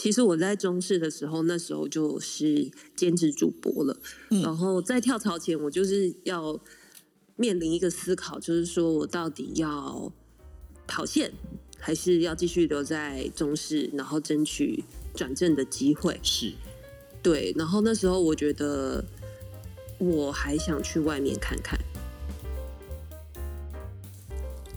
[0.00, 3.98] 其实我在中视的时候，那时候就是兼职主播了。
[4.28, 6.56] 然后在跳槽前，我就是要
[7.34, 10.12] 面临一个思考，就是说我到底要
[10.86, 11.32] 跑线，
[11.80, 14.84] 还是要继续留在中视，然后争取
[15.16, 16.20] 转正的机会。
[16.22, 16.52] 是，
[17.20, 17.52] 对。
[17.56, 19.04] 然后那时候我觉得
[19.98, 21.76] 我还想去外面看看。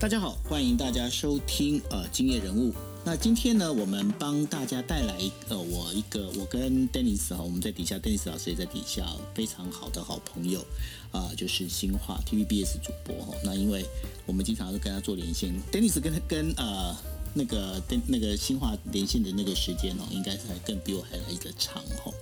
[0.00, 2.72] 大家好，欢迎大家收听呃今夜人物。
[3.04, 10.64] 那今天呢，我们帮大家带来呃，我一个我跟 Dennis 哈，我们在底下，Dennis 老师也在底下，非常好的好朋友
[11.10, 13.34] 啊，就是新化 TVBS 主播哈。
[13.44, 13.84] 那因为
[14.24, 16.96] 我们经常都跟他做连线，Dennis 跟跟呃
[17.34, 22.12] 那个跟那个新化连线的那个时间哦，应该是还更比我还来的长哈。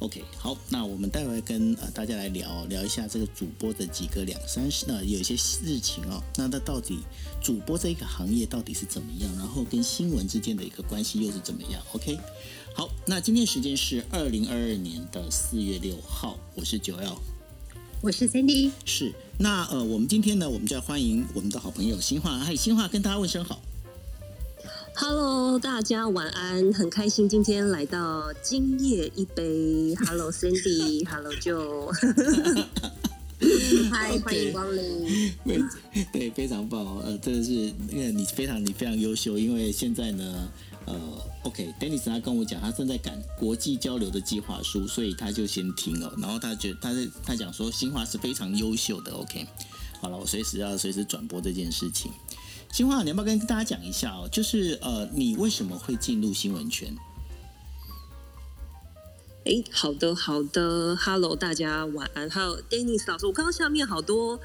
[0.00, 6.22] OK，好，那我们待会跟呃大家来聊聊一下这个主播的几个两三事呢，有一些事情哦。
[6.36, 7.00] 那它到底
[7.42, 9.28] 主播这一个行业到底是怎么样？
[9.36, 12.16] 然后跟新闻之间的一个关系又是怎么样？OK，
[12.74, 17.18] 好，那今天时间是二零二二年的四月六号，我是九 L，
[18.00, 19.12] 我是 Cindy，是。
[19.36, 23.60] 那呃，我们今天呢，我们就要欢迎我们的好朋友新化，嗨，新化跟大家问声好。
[25.00, 29.94] Hello，大家晚安，很开心今天来到今夜一杯。
[29.94, 31.92] Hello，Cindy，Hello Joe，
[33.92, 35.32] 嗨，欢迎光临。
[36.12, 40.50] 对，非常棒，呃，真的是因为你非常你非常优秀，因为现在呢，
[40.86, 41.00] 呃
[41.44, 49.46] ，OK，Dennis 他跟我讲，他正在赶国际交流的计划书，所以他就先停了，然后他觉他是他讲说新华是非常优秀的，OK，
[50.00, 52.10] 好了，我随时要随时转播这件事情。
[52.72, 54.28] 新华，你要不要跟大家讲一下哦？
[54.30, 56.94] 就是呃，你为什么会进入新闻圈？
[59.44, 62.28] 哎，好的，好的，Hello，大家晚安。
[62.28, 64.38] 还有 Dennis 老师，我刚刚下面好多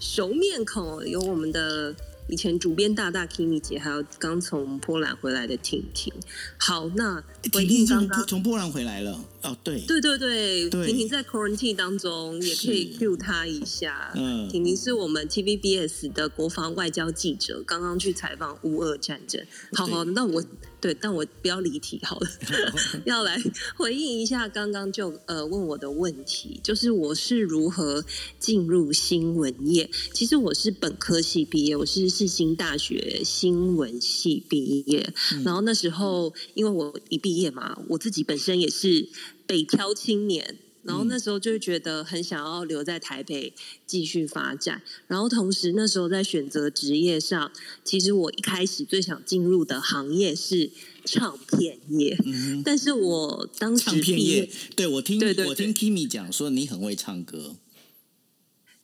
[0.00, 1.94] 熟面孔，有我们的。
[2.28, 6.12] 以前主编大大 Kimi 姐，还有刚从波兰回来的婷婷。
[6.58, 9.24] 好，那婷婷刚刚从波兰回来了。
[9.42, 14.12] 哦，对，对对对，婷婷在 quarantine 当中也可以 cue 她一下。
[14.14, 19.44] 嗯，婷婷是我们 TVBS 的国防外交记者，刚刚去采访乌俄战争。
[19.72, 20.44] 好好，那我。
[20.80, 22.28] 对，但我不要离题好了，
[23.04, 23.36] 要来
[23.76, 28.04] 回应一下刚刚就呃问我的问题，就是我是如何
[28.38, 29.90] 进入新闻业？
[30.12, 35.12] 其实我是本科系毕业，我是世新大学新闻系毕业，
[35.44, 39.08] 然后那时候因为我一毕业嘛，我自己本身也是
[39.46, 40.58] 北漂青年。
[40.82, 43.52] 然后那时候就觉得很想要留在台北
[43.86, 47.50] 继续发展，然后同时那时候在选择职业上，
[47.84, 50.70] 其实我一开始最想进入的行业是
[51.04, 52.16] 唱片业，
[52.64, 57.56] 但是我当时唱片业，对我听我听 Kimi 讲说你很会唱歌。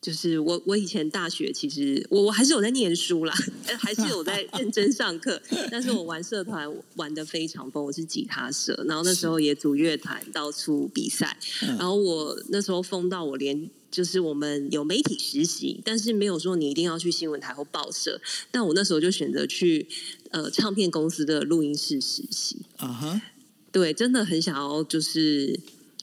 [0.05, 3.35] 就是我，我以前大学其实我我还是有在念书啦，
[3.79, 5.41] 还是有在认真上课。
[5.71, 11.39] 但是我玩社团玩的非常疯，我是吉他社，然后那时候也组乐团，到处比赛。
[11.61, 18.21] 然后我那时候疯到我连就是我们有媒体实习，但是没有说你一定要去新闻台或报社。
[18.51, 19.89] 但我那时候就选择去
[20.33, 22.59] 呃唱片公司的录音室实习。
[22.77, 23.23] 啊哈，
[23.73, 25.59] 对，真的很想要就是。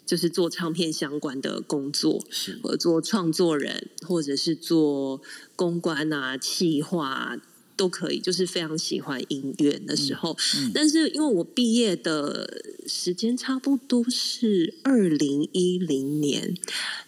[0.06, 2.22] 就是做唱片相关的工作，
[2.62, 5.22] 或做创作人，或者是做
[5.56, 7.38] 公关啊、企划
[7.78, 8.20] 都可以。
[8.20, 10.36] 就是非常喜欢音乐的时候，
[10.74, 16.58] 但是因为我毕业的时间差不多是二零一零年，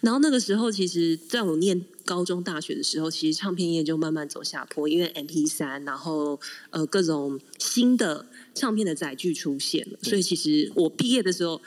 [0.00, 6.40] 然后那个时候其实在我念高中、大学的时候，其实唱片业就慢慢走下坡，因为 M P 三，然后
[6.70, 11.60] 呃各种新的唱片的载具出现了，所以其实我毕业的时候。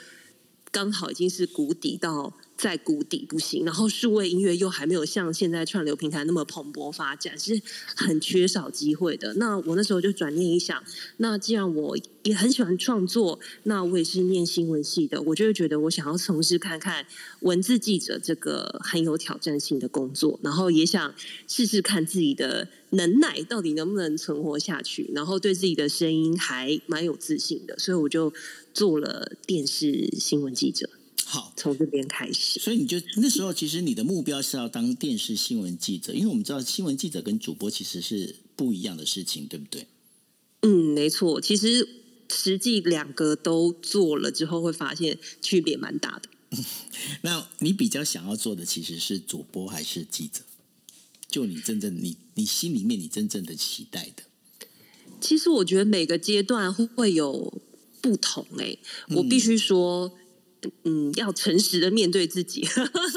[0.70, 7.62] 刚好已经是谷底到在谷底不行，然后数位音乐又还没有像现在串流平台那么蓬勃发展，是
[7.94, 9.32] 很缺少机会的。
[9.34, 10.82] 那我那时候就转念一想，
[11.18, 17.06] 那既然我也很喜欢创作，那我也是念新闻系的，我就会觉得我想要从事看看
[17.40, 21.14] 文字记者这个很有挑战性的工作，然后也想
[21.46, 28.32] 试试看自己的能耐到底能不能存活下去，然后对自己的声音还蛮有自信的，所以我就。
[28.74, 30.88] 做了电视新闻记者，
[31.30, 32.58] 好，从这边开始。
[32.58, 39.86] 所以你就那时候其实你的目标是要当电视新闻记者，因为我们知道新闻记者跟主播其实是不一样的事情，对不对？
[40.62, 41.38] 嗯，没错。
[41.38, 41.86] 其实
[42.32, 46.30] 实际两个都做了之后，会发现区别蛮大的。
[47.20, 50.40] 那你比较想要做的其实是主播还是记者？
[51.28, 54.22] 就你真正你你心里面你真正的期待的？
[55.20, 57.60] 其实我觉得每个阶段会有。
[58.00, 58.78] 不同哎，
[59.08, 60.12] 我必须说，嗯，
[61.16, 62.66] 要诚实的面对自己。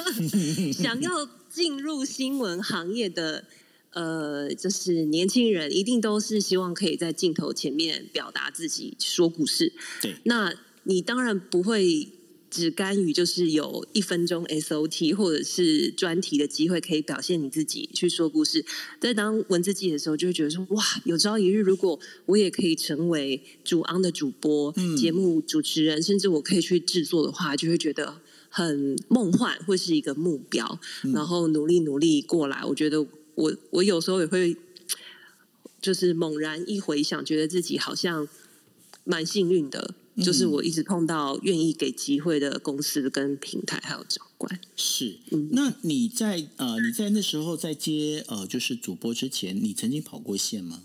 [0.74, 3.46] 想要进入新闻行业的
[3.92, 9.74] 呃，就是年轻人一定都是希望可以在镜头前面表达自己，说故事。
[10.02, 10.54] 对，那
[10.84, 12.08] 你当然不会
[12.52, 18.64] 只甘于就是有一分钟 SOT 或者是专题的机会可以表现你自己去说故事。
[19.00, 30.80] 在当文字记的时候，就会觉得说，哇，有朝一日如果我也可以成为主昂的主播、节目主持人，甚至我可以去制作的话，就会觉得很梦幻，会是一个目标，
[31.14, 32.64] 然后努力努力过来。
[32.66, 33.08] 我觉得。
[33.34, 34.56] 我我有时候也会，
[35.82, 38.28] 就是猛然一回想，觉得自己好像
[39.06, 44.60] 蛮幸运的，就是我一直碰到愿意给机会的公司跟平台还有长官。
[44.76, 45.20] 是，
[45.52, 50.84] 那你在呃你在那时候在接呃就是主播之前，你曾经跑过线吗？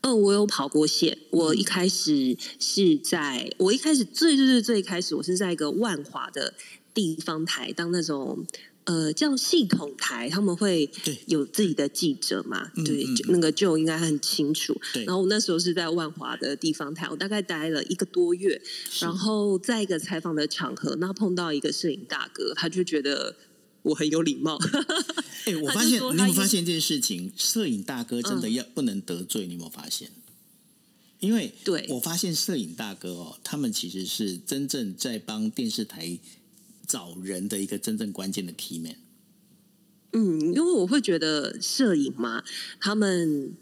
[0.00, 1.18] 嗯，我有跑过线。
[1.30, 6.54] 我一开始是在我一开始最最最最开始，我是在一个万华的
[6.94, 8.46] 地方台当那种。
[8.88, 10.90] 呃，叫系统台，他们会
[11.26, 12.72] 有自己的记者嘛？
[12.86, 14.74] 对，那个就应该很清楚。
[15.04, 18.58] 然后我那时候是在万华的地方台，我大概待了一个多月。
[19.00, 23.36] 然后在一个采访的场合，那碰到一个摄影大哥，他就觉得
[23.82, 24.58] 我很有礼貌。
[25.44, 27.30] 哎，我发现你有发现一件事情？
[27.36, 30.10] 摄影大哥真的要不能得罪，你有没有发现？
[31.20, 36.18] 因为对我发现摄影大哥哦，他们其实是真正在帮电视台。
[36.88, 38.96] 找人的一个真正关键的 key man。
[40.14, 42.42] 嗯，因为我会觉得摄影嘛，
[42.80, 43.54] 他们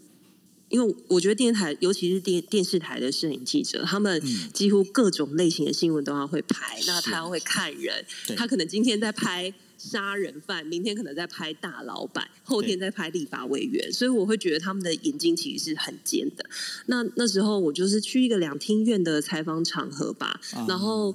[0.69, 4.21] 因为我觉得电视台，尤其是电电视台的摄影记者，他们
[4.53, 6.79] 几乎各种类型的新闻都要会拍。
[6.87, 8.05] 那他要会看人，
[8.37, 16.49] 他可能今天在拍杀人犯，明天可能在拍大老板，后天在拍立法委员，所以我会觉得他们的眼睛其实是很尖的。
[16.85, 21.13] 那那时候我就是去一个两厅院的采访场合吧，然后。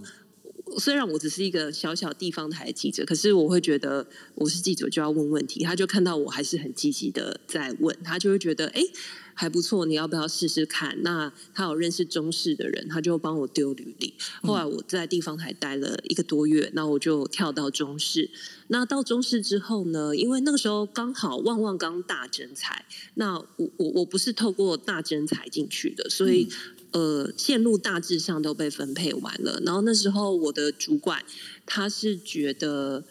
[0.79, 5.65] 虽然我只是一个小小地方台记者，可是我会觉得我是记者就要问问题。
[5.65, 8.83] 他就看到我还是很积极的在问，他就会觉得哎
[9.35, 11.03] 还不错，你要不要试试看？
[11.03, 14.15] 那他有认识中视的人，他就帮我丢履历。
[14.43, 18.31] 后来我在地方台待了一个多月，那我就跳到中视。
[18.69, 20.15] 那到中视之后呢？
[20.15, 22.85] 因为那个时候刚好旺旺刚大征才，
[23.15, 26.49] 那我我我不是透过大征才进去的，所以。
[26.93, 29.61] 呃，线路大致上都被分配完了。
[29.65, 31.25] 然后那时候我的主管
[31.65, 33.03] 他是觉得，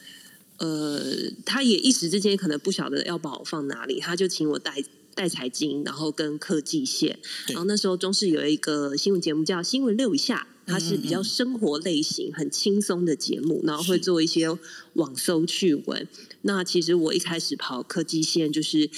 [0.58, 1.02] 呃，
[1.44, 4.82] 他也一时之间可能不晓得要把我放哪里，他就请我带
[5.16, 7.18] 带财经，然后跟科技线。
[7.48, 14.46] 然后那时候中视有一个新闻节目叫《新闻六一下》，它是比较生活类型、很轻松的节目，然后会做一些
[14.94, 16.06] 网搜趣闻。
[16.42, 18.88] 那其实我一开始跑科技线，就是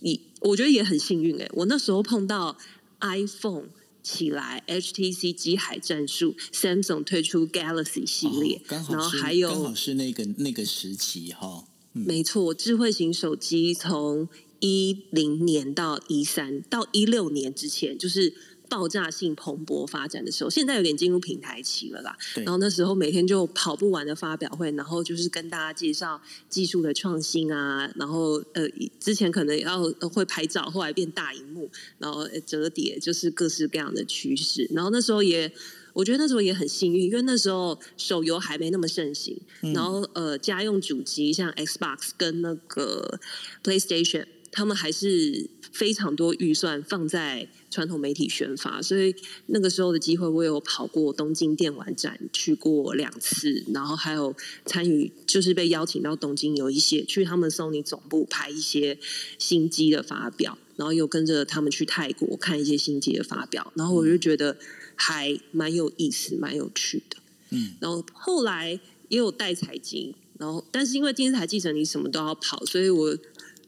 [0.00, 2.58] 你我觉得也很幸运哎，我那时候碰到
[3.00, 3.68] iPhone。
[4.08, 11.64] 起来，HTC 机海战术，Samsung 推出 Galaxy 系列，然后还有刚好是那个那个时期哈。
[11.92, 14.28] 没错，智慧型手机从
[14.60, 18.34] 一零年到一三到一六年之前，就是。
[18.68, 22.16] 爆炸性蓬勃发展的时候，现在有点进入平台期了啦。
[22.36, 27.90] 然后那时候每天就跑不完的发表会，然后就是跟大家介绍技术的创新啊。
[27.96, 28.68] 然后呃，
[29.00, 29.82] 之前可能要
[30.12, 34.68] 会拍照，后来变大荧幕，然后折叠，就是各式各样的趋势。
[34.70, 35.50] 然后那时候也，
[35.92, 39.40] 我觉得那时候也很幸运，因为那时候手游还没那么盛行。
[39.74, 43.18] 然后呃，家用主机像 Xbox 跟那个
[43.64, 44.26] PlayStation。
[44.50, 49.14] 他们还是非常多预算放在传统媒体宣发，所以
[49.46, 54.34] 那个时候的机会，我有跑过东京电玩展，去过两次，然后还有
[54.64, 58.98] 参与，就是被邀请到东京有一些去他们 Sony 总部拍一些
[59.38, 64.56] 新机的发表，然后又跟着他们去泰国看一些新机的发表，然后我就觉得
[64.96, 67.16] 还蛮有意思、蛮有趣的。
[67.50, 73.16] 嗯，然后后来也有带财经，然后但是因为电视台记者你什么都要跑，所以我。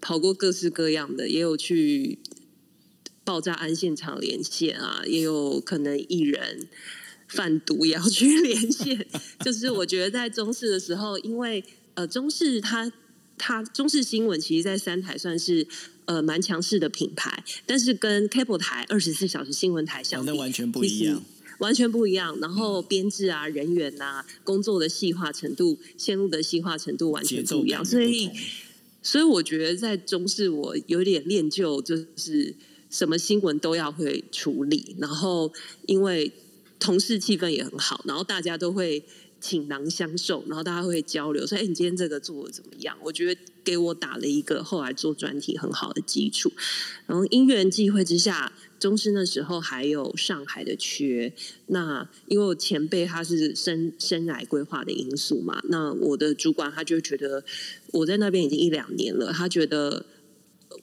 [0.01, 2.19] 跑过各式各样的，也有去
[3.23, 6.69] 爆炸案现场连线啊，也有可能艺人
[7.29, 9.07] 贩毒也要去 连线。
[9.45, 11.63] 就是我觉得在中视的时候，因为
[11.95, 12.91] 呃中视它
[13.37, 15.67] 它中视新闻其实，在三台算是
[16.07, 21.23] 呃蛮强势的品牌，但是跟 cable 台二十四小时新闻台相比，完全不一样，
[21.59, 22.37] 完全不一样。
[22.41, 28.31] 然后编制啊、人员啊、工作的细化程度、线路的细化程度完全不一样，所以。
[29.03, 32.55] 所以我觉得在中视，我有点练就，就是
[32.89, 34.97] 什么新闻都要会处理。
[34.99, 35.53] 然后
[35.87, 36.33] 因为
[36.79, 39.03] 同事气氛也很好，然后大家都会
[39.41, 46.53] 倾囊相授，然后大家会交流说：“哎，你今天这个做的怎么样？”我觉得给我打了一个后来做专题很好的基础。
[47.07, 48.53] 然后因缘际会之下。
[48.81, 51.33] 中师那时候还有上海的缺，
[51.67, 57.45] 那因为我前辈他是生生来规划的因素嘛，那我的主管他就觉得
[57.93, 60.07] 我在那边已经一两年了，他觉得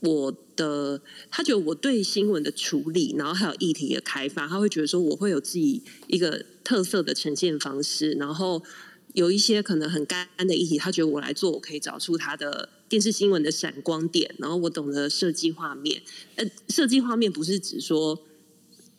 [0.02, 1.02] 我的，
[1.32, 8.64] 他觉得我对新闻的处理，然后还有议题的开发，他会觉得说我会有自己一个特色的呈现方式，然后
[9.14, 16.02] 有一些可能很干的议题，他觉得我来做，我可以找出他的电视新闻的闪光点，然后我懂得设计画面。
[16.36, 18.24] 呃，设计画面不是指说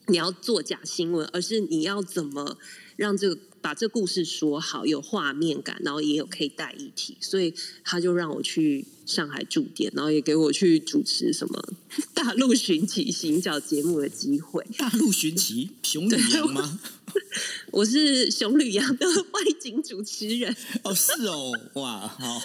[0.07, 2.59] 你要做假新闻，而是你要怎么
[2.97, 3.40] 让这个。
[3.61, 7.52] 把这故事说好，有画面感，然后也有可以带议题，所以
[7.83, 11.73] 他就让我去上海驻点，然后也给我去主持什么
[12.14, 14.64] 大陆寻奇行脚节目的机会。
[14.78, 16.78] 大陆寻奇，熊吕阳吗？
[17.73, 20.57] 我是熊吕阳的外景主持人。
[20.85, 22.40] 哦，是哦，哇，好。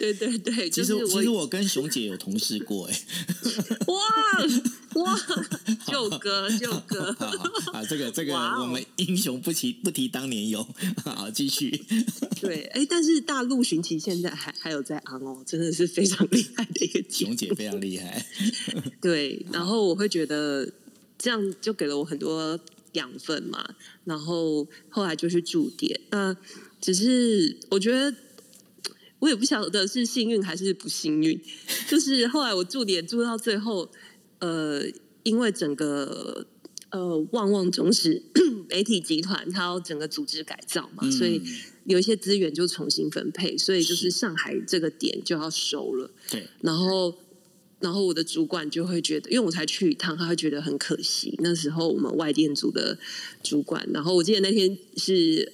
[0.00, 2.98] 对对对，其实其实我跟熊姐有同事过哎，
[3.86, 5.20] 哇哇，
[5.86, 7.10] 舅哥舅哥，
[7.70, 10.66] 啊这个这个我们英雄不提不提当年勇，
[11.04, 11.84] 好继续。
[12.40, 18.24] 对，哎，但是大陆寻奇现在还还有在昂哦，真的是非常厉害的一个熊姐非常厉害。
[19.02, 20.66] 对，然后我会觉得
[21.18, 22.58] 这样就给了我很多
[22.92, 26.34] 养分嘛，然后后来就去驻点，呃，
[26.80, 28.14] 只是我觉得。
[29.20, 31.38] 我也不晓得是幸运还是不幸运，
[31.88, 33.88] 就是后来我住点住到最后，
[34.38, 34.82] 呃，
[35.22, 36.46] 因为整个
[36.90, 38.22] 呃旺旺中实
[38.70, 41.42] 媒体集团它要整个组织改造嘛，所以
[41.84, 46.10] 有一些资源就重新分配，所以就是上海这个点就要收了。
[46.30, 47.14] 对，然后
[47.80, 51.34] 然后我的主管就会觉得，因为我才去一趟，他会觉得很可惜。
[51.40, 52.98] 那时候我们外电组的
[53.42, 55.52] 主管，然后我记得那天是。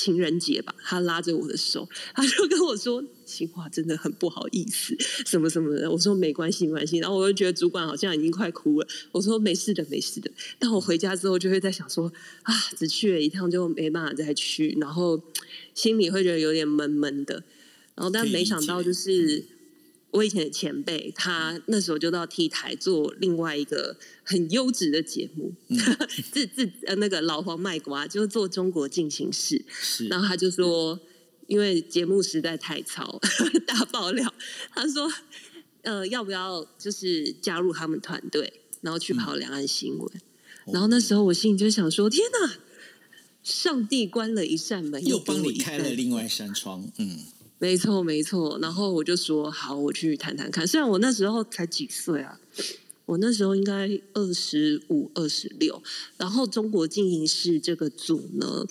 [0.00, 8.88] 情人节吧，他拉着我的手， 他就跟我说：“新华真的很不好意思， 什么什么的。”我说：“没关系，没关系。”然后我就觉得主管好像已经快哭了。
[9.12, 12.10] 我说：“没事的，没事的。”但我回家之后就会在想说
[12.44, 15.22] ：“啊，只去了一趟就没办法再去，然后
[15.74, 17.44] 心里会觉得有点闷闷的。”
[17.94, 19.44] 然后但没想到就是。
[20.12, 25.54] 我以前的前辈，他那时候就到 T 台做另外一个很优质的节目，
[26.32, 29.64] 自自呃那个老黄卖瓜，就做中国进行式。
[30.08, 30.98] 然后他就说，
[31.46, 33.20] 因为节目实在太糙，
[33.66, 34.34] 大爆料。
[34.72, 35.08] 他说，
[35.82, 40.12] 呃，要不要就是加入他们团队，然后去跑两岸新闻？
[40.72, 42.58] 然后那时候我心里就想说，天哪，
[43.44, 46.90] 上帝关了一扇门，又帮你开了另外一扇窗。
[46.98, 47.18] 嗯。
[47.60, 48.58] 没错，没错。
[48.60, 50.66] 然后我就说好，我去谈谈看。
[50.66, 52.40] 虽然我那时候才几岁啊，
[53.04, 55.82] 我那时候应该二十五、二十六。
[56.16, 58.64] 然后中国经营室这个组呢，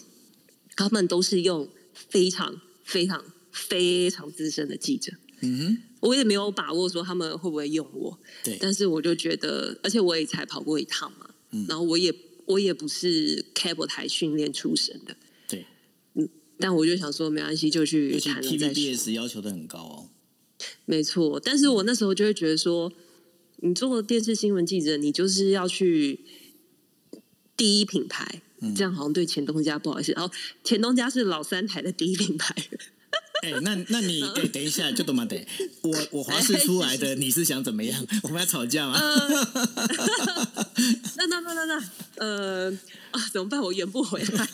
[0.76, 5.14] 他们都是用非常、非常、非常资深的记者。
[5.42, 8.18] 嗯哼，我也没有把握说他们会不会用我。
[8.44, 11.30] 对，但是我就觉得，而且我也才跑过一趟嘛。
[11.52, 12.12] 嗯，然后我也
[12.46, 15.16] 我也不是 cable 台训练出身的。
[16.60, 18.84] 但我就想说，没关系，就去谈了再说。
[18.84, 20.10] TVBS 要求的很高哦，
[20.86, 21.40] 没错。
[21.40, 22.92] 但是我那时候就会觉得说，
[23.58, 26.20] 你做电视新闻记者，你就是要去
[27.56, 28.42] 第一品牌，
[28.76, 30.12] 这样好像对钱东家不好意思。
[30.12, 32.54] 然后前东家是老三台的第一品牌。
[33.42, 35.46] 哎，那那你哎，等一下，就多么得，
[35.82, 38.06] 我我华视出来的，你是想怎么样？
[38.24, 39.00] 我们要吵架吗？
[41.16, 41.84] 那那那那那，
[42.18, 42.72] 呃
[43.12, 43.60] 啊，怎么办？
[43.62, 44.48] 我圆不回来。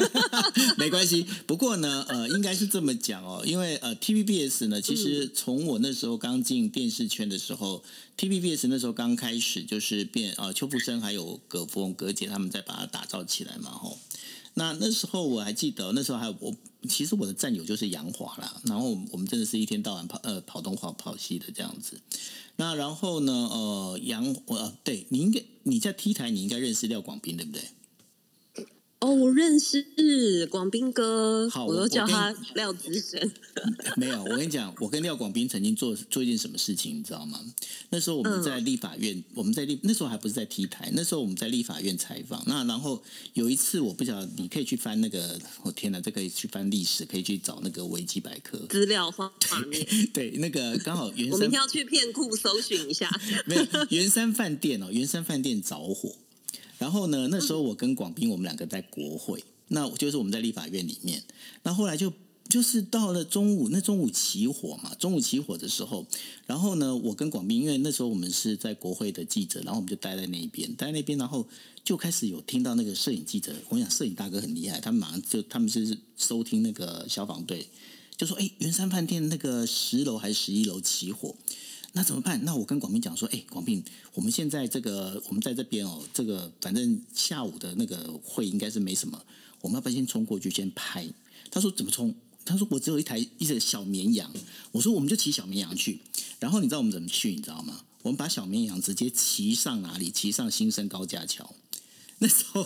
[0.78, 7.84] 没关系，不过呢，呃，应该是这么讲哦，因为呃，TVBS 呢，其实从我那时候刚进电视圈的时候
[8.18, 13.98] ，TVBS 那时候刚开始就是变呃，邱福生还有葛福葛姐他们在把它打造起来嘛，吼。
[14.58, 16.56] 那那时候我还记得，那时候还有我，
[16.88, 18.62] 其实我的战友就是杨华啦。
[18.66, 22.00] 然后我们真的是一天到晚跑呃跑东跑跑西的这样子。
[22.58, 27.62] 那然后呢，呃，杨呃，对你应该你在 T 台，你应该认识廖广斌对不对？
[29.06, 29.86] 哦，我认识
[30.48, 33.32] 广斌哥，好我都叫他廖子神。
[33.96, 37.40] 没有，我跟你讲，我跟廖广斌曾经做做一件什么事情，你知道吗？
[37.92, 42.42] 那时候我们在立法院，我们在立那时候还不是在 T 台，那时候我们在立法院采访。
[42.48, 49.32] 那然后有一次，我不晓得你可以去翻那个，我天哪，这可以去翻历史，可以去找那个维基百科资料方
[49.70, 49.86] 面。
[50.12, 53.08] 对，那个刚好原山，我明天要去片库搜寻一下。
[53.46, 56.16] 没有，圆山饭店哦，圆山饭店着火。
[56.78, 57.28] 然后呢？
[57.32, 61.24] 那时候我跟广斌，我们两个在国会，那就是我们在立法院里面。
[61.64, 62.12] 那后来就
[62.50, 64.94] 就是到了中午，那中午起火嘛。
[64.96, 66.06] 中午起火的时候，
[66.46, 71.48] 然后呢，我跟广斌，因为那时候我们是在国会的记者，然后我们就待在那边，待在那边，然后
[71.84, 73.54] 就开始有听到那个摄影记者。
[73.70, 77.68] 我想摄影大哥很厉害，他们马上就他们是收听那个消防队，
[78.18, 81.36] 就说：“哎，圆山饭店那个十楼还是十一楼起火。”
[81.98, 82.44] 那怎么办？
[82.44, 83.82] 那我跟广斌讲说，哎，广斌，
[84.16, 89.18] 我们现在这个我们在这边哦，这个反正下午的那个会应该是没什么，
[89.62, 91.08] 我们要不要先冲过去先拍？
[91.50, 92.14] 他说怎么冲？
[92.44, 94.30] 他说我只有一台一只小绵羊。
[94.74, 96.02] 我说我们就骑小绵羊去。
[96.38, 97.32] 然后你知道我们怎么去？
[97.32, 97.80] 你知道吗？
[98.02, 100.12] 我们把小绵羊直接骑上哪里？
[100.12, 101.56] 骑上新生高架桥。
[102.20, 102.66] 那时候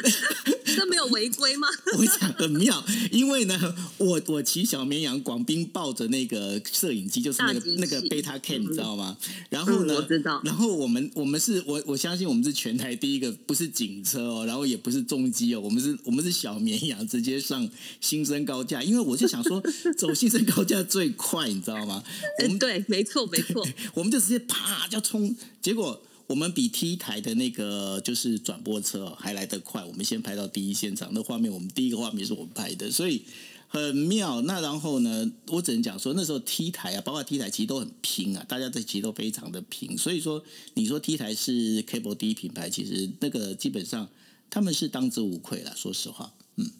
[0.78, 1.68] 那没有违规吗？
[1.98, 9.18] 我讲很妙，因为呢，我我骑小绵羊，广斌抱着那个摄影机，就是那个那个贝塔 cam，你知道吗？
[9.50, 10.40] 然后呢，我知道。
[10.44, 17.68] 然后我们我们是我我相信我们是全台第一个，不是警车哦，然后也不是重机哦，我们是我们是小绵羊，直接上
[18.00, 19.62] 新生高架，因为我就想说，
[19.98, 22.02] 走新生高架最快，你知道吗？
[22.42, 26.02] 嗯，对，没错没错，我们就直接啪就冲，结果。
[26.30, 33.22] 我们比 T 台的那个就是转播车还来得快，我们先拍到第一现场，那画面我们第一个画面是我们拍的，所以
[33.66, 34.40] 很妙。
[34.42, 39.98] 那然后呢，我只能讲说那时候 T 台啊，包括 T 台其实都很拼啊，大家在其实都非常的拼。
[39.98, 40.40] 所以说，
[40.74, 44.08] 你说 T 台是 Cable 第一品牌，其实那个基本上
[44.48, 45.74] 他们是当之无愧了。
[45.74, 46.70] 说实话，嗯，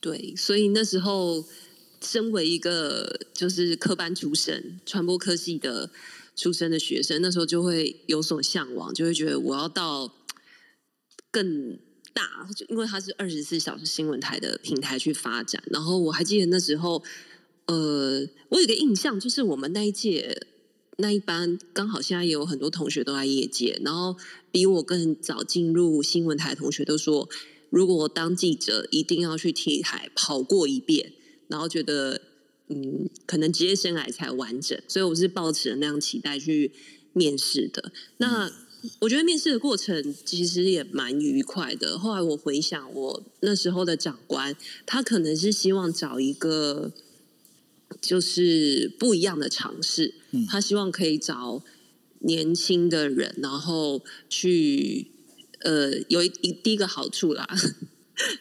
[0.00, 1.44] 对，所以那时候
[2.00, 5.90] 身为一个就是科班出身、传播科系的。
[6.36, 10.12] 出生的学生那时候就会有所向往，就会觉得我要到
[11.30, 11.78] 更
[12.12, 15.62] 大，因为它是二十四小时新闻台的平台去发展。
[15.66, 17.02] 然后我还记得那时候，
[17.66, 20.46] 呃，我有个印象，就是我们那一届
[20.96, 24.16] 那一班刚好现在也有很多同学都在业界，然后
[24.50, 27.28] 比我更早进入新闻台的同学都说，
[27.70, 31.12] 如果当记者一定要去 T 台跑过一遍，
[31.48, 32.20] 然后觉得。
[32.68, 36.72] 嗯，可能职业生涯才完整，所以我是抱持那样期待去
[37.12, 37.92] 面试的。
[38.16, 38.50] 那
[39.00, 41.98] 我觉得面试的过程其实也蛮愉快的。
[41.98, 44.56] 后来我回想，我那时候的长官，
[44.86, 46.92] 他可能是希望找一个
[48.00, 50.14] 就是不一样的尝试，
[50.48, 51.62] 他希望可以找
[52.20, 55.08] 年轻的人，然后去
[55.60, 57.46] 呃有一第一个好处啦。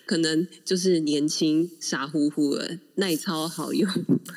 [0.06, 3.90] 可能就是年轻傻乎乎的，耐操好用，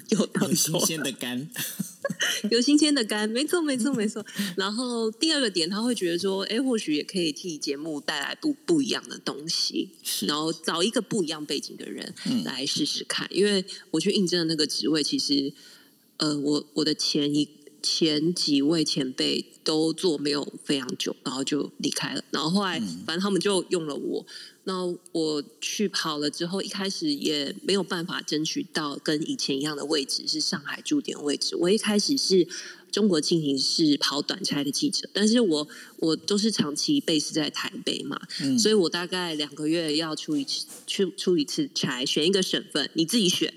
[0.08, 1.48] 有新鲜的肝，
[2.50, 4.24] 有新鲜的肝，没错没错没错。
[4.56, 9.90] 然后第二个点，他会觉得说，哎，或许也可以替节目带来不不一样的东西，
[10.26, 12.14] 然后找一个不一样背景的人
[12.44, 13.28] 来试试看。
[13.30, 15.52] 因为我去应征的那个职位，其实
[16.16, 17.46] 呃，我我的前一
[17.86, 22.24] 前几位前辈都做没有非常久，然后就离开了。
[22.32, 24.26] 然后后来，反正他们就用了我。
[24.64, 31.54] 那我去跑了之后，一开始也没有办法争取到跟以前一样的位置，是上海驻点位置。
[31.54, 32.48] 我一开始是
[32.90, 35.68] 中国进行是跑短差的记者，但是我
[35.98, 38.20] 我都是长期 base 在台北嘛，
[38.58, 43.54] 所以我大概两个月要出一次去出一次差，选一个省份，你自己选。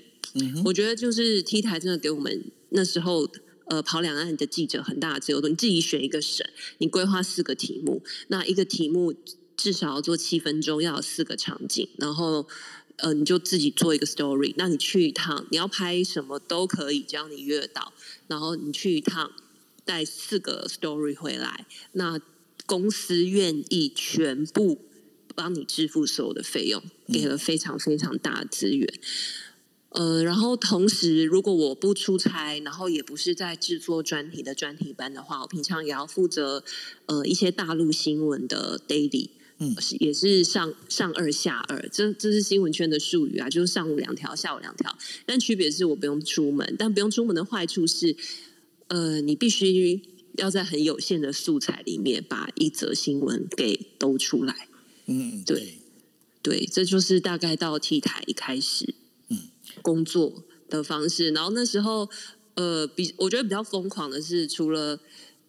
[0.64, 3.28] 我觉得就是 T 台真的给我们那时候
[3.70, 9.14] 呃跑两岸的记者很大的自由度，你自己选一个省，你规划四个题目，那一个题目。
[9.56, 12.48] 至少要做七分钟，要有四个场景，然后
[12.96, 14.54] 呃，你就自己做一个 story。
[14.56, 17.92] 那你去一趟，你要拍什么都可以，只要你约到。
[18.26, 19.30] 然后你去一趟，
[19.84, 22.18] 带四个 story 回来，那
[22.64, 24.80] 公司愿意全部
[25.34, 28.88] 帮你支付所有的费用，给了非常非常大的资源。
[29.90, 36.64] 呃，然后同时，如果我不出差，然后也不是在制作专题的专题班的话，我平常也要负责
[37.06, 39.30] 呃一些大陆新闻的 daily。
[39.62, 44.96] 嗯，也是上上二下二，这这是新闻圈的术语啊，就是上午两条，下午两条。
[45.26, 48.16] 但区别是我不用出门，但不用出门的坏处是，
[48.86, 50.00] 呃，你必须
[50.38, 54.68] 要在很有限的素材里面把一则新闻给兜出来。
[55.04, 55.74] 嗯，对，
[56.40, 58.99] 对，这就是大概到 T 台一开始嗯
[59.82, 61.30] 工作的方式。
[61.30, 62.08] 然后那时候，
[62.54, 65.00] 呃，比我觉得比较疯狂的是，除了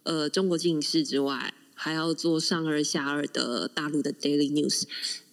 [0.03, 1.53] 呃中国进视之外。
[1.73, 4.83] 还要做上二下二的大陆的 daily news，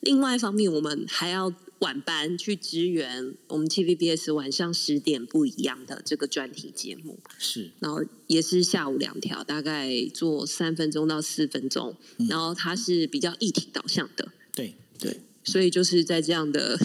[0.01, 7.19] 另外一方面，我们还要晚班去支援我们 TVBS 晚上十点不一样的这个专题节目。
[7.37, 11.95] 是，然后也是下午两条，大概做三分钟到四分钟，
[12.31, 14.33] 然后它是比较议题导向的。
[14.53, 16.79] 对对，所以就是在这样的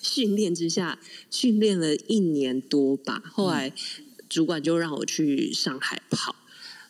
[0.00, 0.98] 训练之下，
[1.30, 3.22] 训练了一年多吧。
[3.26, 3.72] 后来
[4.28, 6.34] 主管就让我去上海跑，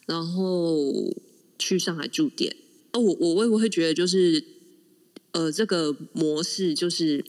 [0.07, 1.15] 然后。
[1.63, 2.57] 去上海驻点，
[2.93, 4.43] 哦，我我会不会觉得就是，
[5.33, 7.23] 呃，这个模式就是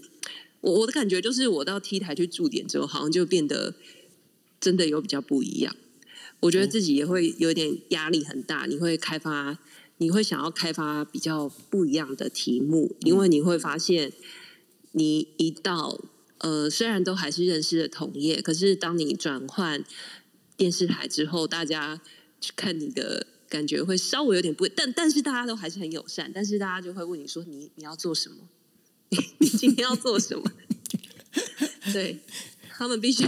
[0.61, 3.75] 我我的感觉就是，我到 T 台去驻点之后，好像就变得
[4.61, 5.75] 真的有比较不一样。
[6.39, 9.59] 我觉得自己也会有点压力很大，你会开发，
[9.97, 14.13] 你会想要开发比较不一样的题目，因为你会发现，
[14.91, 15.99] 你一到
[16.39, 19.83] 呃，虽然都还是认识的同业，可是当你转换
[20.55, 22.01] 电视台之后，大家
[22.39, 23.27] 去看你的。
[23.51, 28.47] 感觉会稍微有点不，但但是大家都还是很友善，但是大家就会问你说你你要做什么？
[29.39, 30.49] 你今天要做什么？
[31.91, 32.17] 对
[32.81, 33.23] 他们必须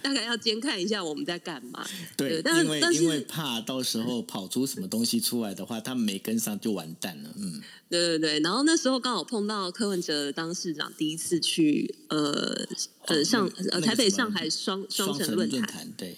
[0.00, 1.86] 大概要监看一下我们在干嘛。
[2.16, 7.30] 对，但因为但是因为怕到时候跑出什么东西出来的话，他们没跟上就完蛋了。
[7.36, 12.66] 嗯，对对对，然后那时候刚好碰到柯文哲当市长第一次去呃
[13.08, 16.16] 呃上呃台北上海双双城论坛，坛，对，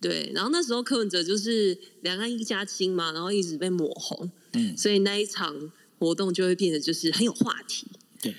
[0.00, 5.70] 对，然后那时候柯文哲就是两岸一家亲嘛，然后一直被抹红，嗯，所以那一场
[6.00, 7.86] 活动就会变得就是很有话题。
[8.20, 8.34] 对，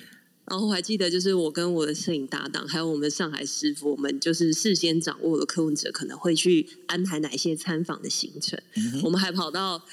[0.47, 8.60] 然后我还记得，就是我跟我的摄影搭档，还有我们的上海师傅，我们就是事先掌握了柯文哲可能会去安排哪些参访的行程。
[8.75, 9.84] 嗯我们还跑到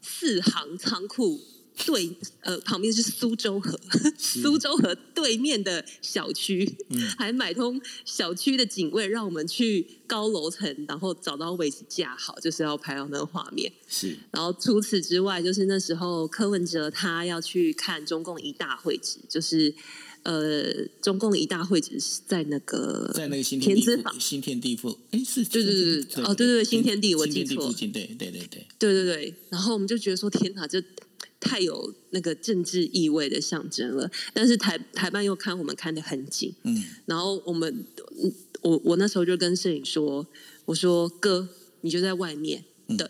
[0.00, 1.40] 四行仓库
[1.86, 2.10] 对，
[2.42, 3.78] 呃，旁边是苏州河，
[4.18, 7.08] 苏州河对面的小区，嗯。
[7.18, 13.72] 还买通小区的警卫，让我们去高楼层，然后找到位置架好，就是要拍到那个画面。
[13.88, 19.74] 是，然后除此之外，就是那时候柯文哲他要去看中共一大会址，就是
[20.22, 23.82] 呃，中共一大会址是在那个在那个新天地
[24.18, 30.82] 新天地附，哎，是，对对对对哦对对对新天地我记错对对对对，对对对，然后我们就觉得说，天哪，这
[31.40, 34.10] 太有那个政治意味的象征了。
[34.32, 37.86] 但是台台办又看我们看得很紧，嗯，然后我们，
[38.22, 40.26] 嗯我我那时候就跟摄影说，
[40.66, 41.48] 我说哥，
[41.82, 42.64] 你就在外面
[42.96, 43.08] 等，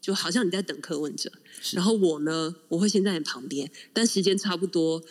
[0.00, 1.30] 就好像你在等柯文哲。
[1.72, 5.02] 然后我呢，我会先在你旁边，但时间差不多。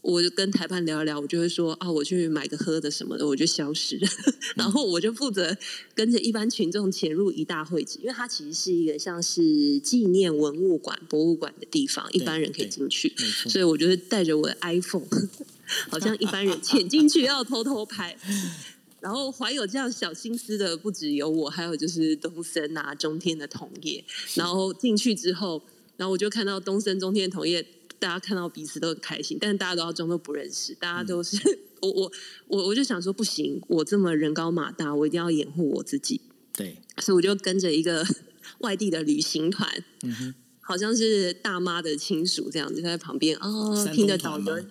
[0.00, 4.08] 我就跟台判聊一聊，我就会说啊，我去买个喝的什么的，我就消失了。
[4.56, 5.56] 然后我就负责
[5.94, 13.12] 跟着一般群众潜入一大会址，因为它其实是一个像是纪念文物馆、博物馆的地方，一般人可以进去。
[13.16, 15.06] 所以我就是带着我的 iPhone，
[15.90, 18.16] 好像一般人潜进去要偷偷拍。
[19.00, 24.04] 然后怀有这样小心思的不只有我，还有就是东森啊、中天的同业。
[24.34, 25.62] 然后进去之后，
[25.96, 27.64] 然后我就看到东森、中天的同业，
[27.98, 31.36] 大家看到彼此都很开心，但是大家都要装作不认识，大家都是、
[31.80, 32.12] 我我
[32.46, 36.20] 我我就想说不行，我这么人高马大，我一定要掩护我自己，
[36.56, 38.06] 对，所以我就跟着一个
[38.60, 44.64] 外地的旅行团，嗯哼，好像是大妈的亲属这样子在旁边哦，山听得导游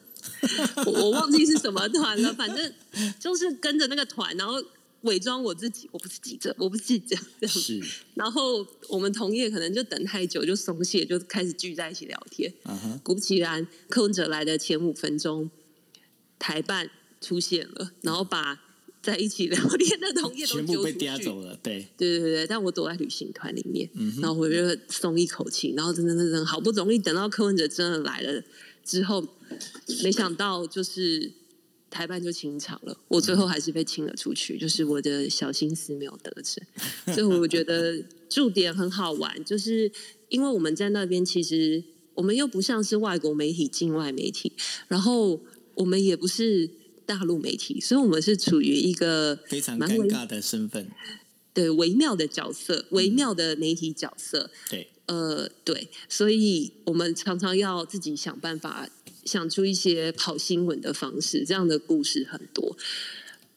[0.86, 2.74] 我忘记是什么团了，反正
[3.20, 4.56] 就是跟着那个团，然后
[5.02, 7.56] 伪装我自己，我不是记者，我不是记者这样。
[7.56, 7.82] 是，
[8.16, 12.52] 然后我们同业可能就等太久，就松懈，就开始聚在一起聊天。
[12.64, 15.50] 嗯哼，果不其然，柯文哲来的前五分钟，
[16.40, 16.90] 台办
[17.22, 18.62] 出现了，然后把
[19.02, 24.56] 在一起聊天的同业都全部被揪走了，对，对对对，但我躲在旅行团里面，嗯然后我就
[24.90, 28.44] 松一口气，然后真的真的好不容易等到柯文哲真的来了
[28.84, 29.26] 之后，
[30.04, 31.32] 没想到就是
[31.98, 36.64] 台办就清场了，我最后还是被清了出去，就是我的小心思没有得逞，
[37.16, 39.92] 所以我觉得驻点很好玩，就是
[40.30, 41.84] 因为我们在那边其实
[42.14, 44.54] 我们又不像是外国媒体、境外媒体，
[44.88, 45.42] 然后
[45.74, 46.70] 我们也不是
[47.08, 50.92] 大陆媒体，所以我们是处于一个非常尴尬的身份，
[51.52, 54.52] 对微妙的角色，微妙的媒体角色。
[54.70, 58.88] 对，呃，对，所以我们常常要自己想办法
[59.28, 62.76] 想出一些跑新闻的方式，这样的故事很多。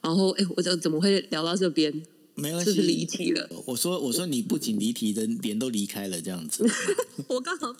[0.03, 2.03] 然后，哎，我怎怎么会聊到这边？
[2.37, 3.05] 没关是不是离。
[3.05, 3.47] 题了？
[3.67, 6.67] 我说，我说你不仅离题，人脸都离开了，这样子。
[7.29, 7.75] 我刚好，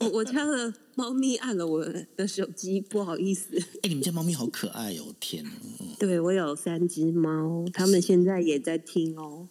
[0.00, 1.84] 我我家的猫咪按了我
[2.16, 3.56] 的手机，不好意思。
[3.82, 5.14] 哎，你们家猫咪好可爱哦！
[5.20, 9.46] 天哪，嗯对我有三只猫，它们现在也在听哦。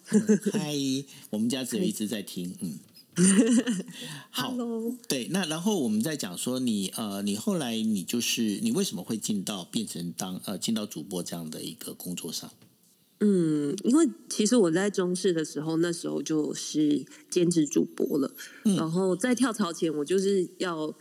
[0.52, 0.74] 嗨，
[1.30, 2.78] 我们家只有一只在听，嗯。
[4.30, 4.54] 好
[5.06, 12.50] 对，那然后我们再讲说你呃，你后来你就是你为什么会进到变成当呃进到主播这样的一个工作上？
[13.20, 18.34] 嗯，因为其实我在中视的时候，那时候就是兼职主播了。
[18.64, 20.92] 嗯然后在跳槽前，我就是要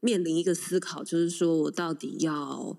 [0.00, 2.78] 面临一个思考，就是说我到底要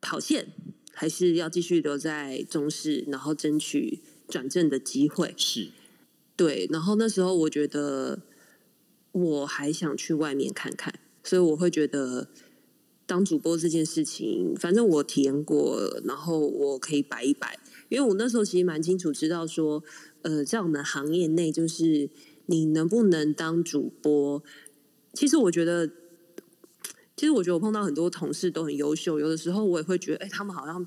[0.00, 0.48] 跑线，
[0.92, 5.32] 还是要继续留在中视，然后争取转正的机会。
[5.36, 5.70] 是，
[6.36, 8.20] 对，然后那时候我觉得
[9.12, 10.92] 我还想去外面看看，
[11.22, 12.28] 所以我会觉得
[13.06, 19.82] 当主播这件事情，反正我体验过，然后我可以摆一摆，因为我那时候其实蛮清楚知道说，
[20.22, 22.10] 呃，在我们行业内，就是
[22.46, 24.42] 你能不能当主播，
[25.12, 25.90] 其实我觉得。
[27.14, 30.84] 其实我觉得我碰到很多同事都很优秀，有的时候我也会觉得，哎，他们好像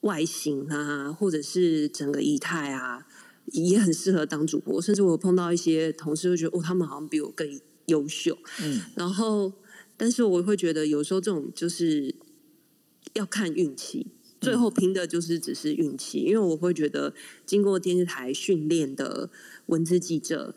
[0.00, 3.06] 外形啊，或者是整个仪态啊，
[3.52, 8.36] 也很适合当主播，甚至我碰到一些同事会觉得，哦，他们好像比我更优秀。
[8.62, 9.52] 嗯，然后，
[9.96, 12.14] 但是我会觉得有时候这种就是
[13.14, 14.06] 要看运气，
[14.40, 19.30] 最后拼的就是只是运气，因为我会觉得经过电视台训练的
[19.66, 20.54] 文字记者。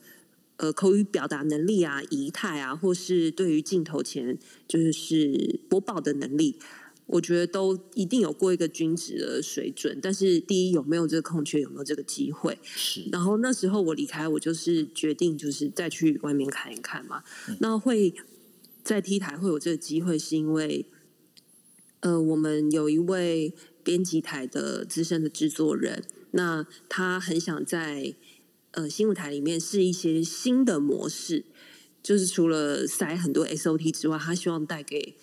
[0.58, 6.60] 呃，口语表达能力啊、仪态啊，或是对于镜头前就是播报的能力，
[7.06, 10.00] 我觉得都一定有过一个均值的水准。
[10.02, 12.58] 但是第一有没有这个空缺，有没有这个机会？
[12.64, 17.24] 是，然后那时候我离开，我就是决定就是再去外面看一看嘛。
[17.60, 18.14] 那会
[18.84, 20.86] 在 T 台会有这个机会，是因为
[22.00, 28.16] 呃，我们有一位编辑台的资深的制作人，那他很想在
[28.72, 31.46] 呃新闻台里面试一些新的模式，
[32.02, 35.16] 就是除了塞很多 SOT 之外，他希望带给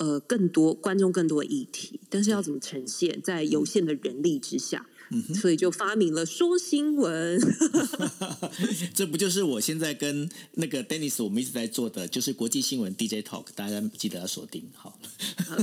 [0.00, 4.86] 呃更多观众更多的议题，但是要怎么呈现在有限的人力之下？
[5.34, 7.36] 所以就发明了说新闻，
[8.94, 14.96] 这不就是我现在跟那个 Dennis 我们一直在做的，就是国际新闻 DJ Talk，大家记得要锁定好。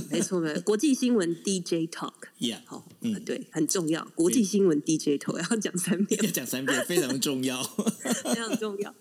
[0.09, 4.05] 没错，没错，国际新闻 DJ Talk，Yeah， 好，嗯，对，很重要。
[4.15, 8.93] 国际新闻 DJ Talk 要讲三遍，要讲三遍，非常重要，非常重要。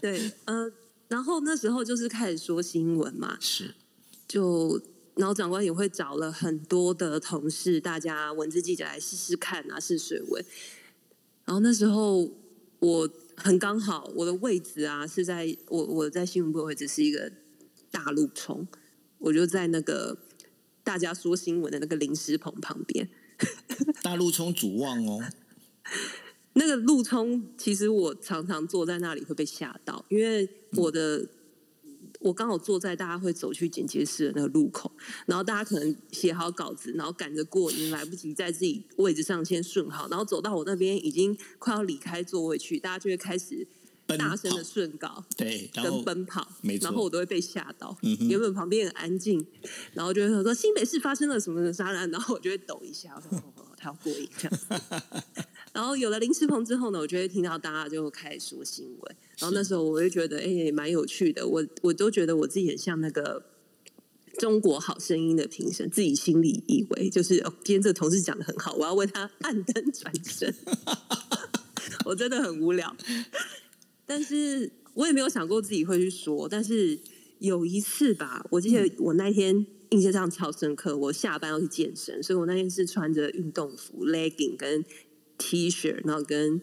[0.00, 0.68] 对，呃，
[1.06, 3.76] 然后那时候就是开始说新闻嘛，是，
[4.32, 4.80] 就。
[5.14, 10.42] 然后长官也会找了很多的同事，大家文字记者来试试看啊，试水温。
[11.44, 12.30] 然后那时候
[12.78, 17.30] 我很刚好，我的位置啊是在我我在新闻部的位置是一个
[17.90, 18.66] 大陆冲，
[19.18, 20.16] 我就在那个
[20.82, 23.06] 大家说新闻的那个临时棚旁边。
[24.02, 25.20] 大陆冲主望哦，
[26.54, 31.28] 那个陆冲其实我常常坐在那里会被吓到，因为我的。
[32.22, 34.90] 我刚好坐在大家会走去剪接室的那个路口，
[35.26, 43.66] 然后大家可能写好稿子，然后赶着过，已经来不及在自己位置上先顺好，然后走到我那边已经快要离开座位去，大家就会开始
[44.06, 47.96] 大声的顺稿，对，跟奔跑，没错，然后我都会被吓到。
[48.02, 49.44] 原本旁边很安静，
[49.94, 53.20] 然后就会说新北市发生了什么的杀人，然后我就会抖一下，
[53.82, 54.52] 我说他要过瘾这样。
[55.72, 59.16] 然后有了临时棚之后呢，我就会听到大家就开始说新闻。
[59.38, 61.48] 然后那时候我就觉得，哎，蛮有趣的。
[61.48, 63.42] 我我都觉得我自己很像那个
[64.38, 70.54] 中国好声音的评审，自己心里以为就是今天这个同事讲的很好，我要为他按灯转身。
[72.04, 72.94] 我真的很无聊，
[74.04, 76.48] 但是我也没有想过自己会去说。
[76.48, 76.98] 但是
[77.38, 80.96] 有一次吧，我记得我那天印象超深刻。
[80.96, 84.84] 我下班要去健身，所以我那天是穿着运动服 legging 跟。
[85.38, 86.60] T 恤，然后跟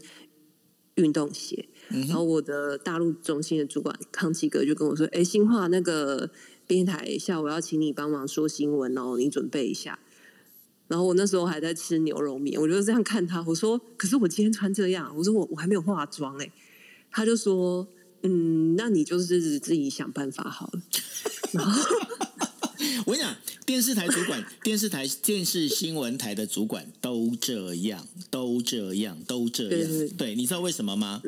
[0.96, 6.30] 运动鞋，然后我的大陆中心的主管康奇哥就跟我说：“哎，新化那个
[6.66, 10.00] 编台下午要请你帮忙说新闻哦，你准备一下。”
[10.88, 16.50] 然后我那时候还在吃牛肉面，我就这样看他，我说：“可是我今天穿这样，我说我我还没有化妆哎。”
[17.12, 17.86] 他就说
[18.24, 20.82] ：“嗯，那你就是自己想办法好了。”
[21.52, 21.98] 然后
[23.06, 23.36] 我跟你讲。
[23.66, 30.08] 电视台主管、 电视台电视新闻台的主管都这样，都这样，都这样。
[30.18, 31.22] 对，你知道为什么吗？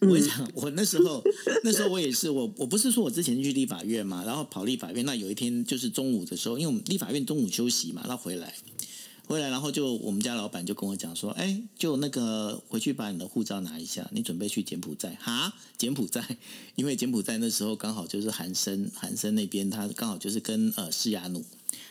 [0.00, 1.22] 我讲，我那时候，
[1.64, 8.54] 那时候我也是，我我不是说我之前去立法院嘛，然后跑立法院，那有一天就是中午的时候，因为我们立法院中午休息嘛，那回来。
[9.28, 15.52] 回来，然后就我们家老板就跟我讲说：“哎，就那个回去把你的护照拿一下，你准备去柬埔寨哈？
[15.76, 16.38] 柬埔寨，
[16.76, 21.44] 因为柬埔寨那时候刚好就是韩生，韩生那边他刚好就是跟呃施亚努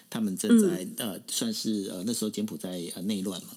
[0.09, 3.49] 他们正在呃算是呃那时候柬埔寨呃内乱嘛。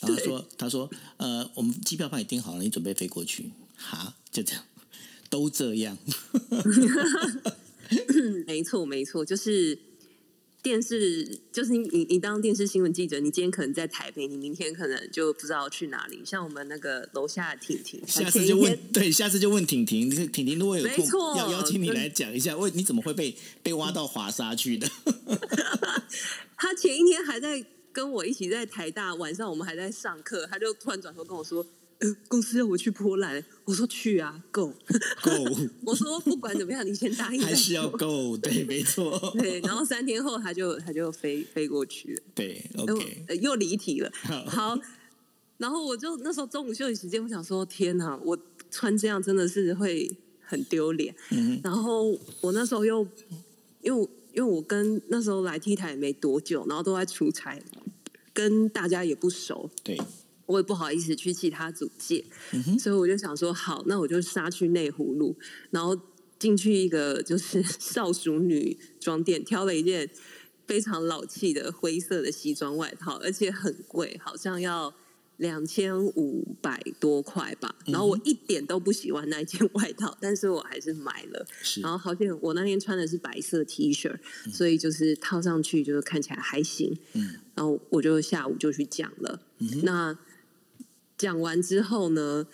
[0.00, 4.16] 然后说他说呃我们机票帮你订好了，你准备飞过去哈？
[4.32, 4.64] 就这样，
[5.30, 5.96] 都这样。
[8.48, 9.78] 没错，没错，就是。”
[10.64, 16.22] 电视就是你，你你当电视新闻记者，你今天可能在台北，你明天可能就不知道去哪里。
[16.24, 24.88] 像我们那个楼下婷婷，下次就问，对，下次就问婷婷，婷婷如果有空，要邀请你来讲一下，为你怎么会被被挖到华沙去的？
[26.56, 31.66] 他前一天还在跟我一起在台大，晚上我们还在上课，他就突然转头跟我说。
[32.28, 34.72] 公司要我去波兰，我说去啊，Go
[35.22, 35.30] Go。
[35.86, 37.40] 我说不管怎么样，你先答应。
[37.40, 39.18] 还是要 Go，对，没错。
[39.38, 42.22] 对，然后三天后他就他就飞飞过去了。
[42.34, 43.24] 对，OK。
[43.40, 44.12] 又离题了。
[44.46, 44.78] 好，
[45.56, 48.38] 然后我就那时候中午休息时间，我想说天哪，我
[48.70, 50.10] 穿这样真的是会
[50.42, 51.14] 很丢脸。
[51.62, 52.10] 然后
[52.42, 53.06] 我那时候又
[53.80, 57.58] 因为因为我跟那时候来 T 台没多久，然后都在出差，
[58.34, 59.70] 跟大家也不熟。
[59.82, 59.98] 对。
[60.46, 62.24] 我也不好意思去其他组借，
[62.78, 65.36] 所以我就想说，好，那我就杀去内湖路，
[65.70, 65.98] 然后
[66.38, 70.10] 进去一个就是 少淑女装店，挑了一件
[70.66, 74.94] 非常老气的灰色的西装外套，而且很贵，好像要
[75.38, 77.74] 两千五百多块吧。
[77.86, 81.46] 然后我一点都不喜欢那件外套，但是我还是买了。
[81.80, 84.14] 然后好像我那天穿的是白色 T 恤，
[84.52, 86.96] 所以就是套上去就是看起来还行。
[87.14, 89.40] 嗯，然后我就下午就去讲了。
[89.82, 90.16] 那
[91.16, 92.46] 讲完之后呢，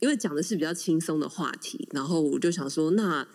[0.00, 3.26] 因为讲的是比较轻松的话题，然后我就想说，那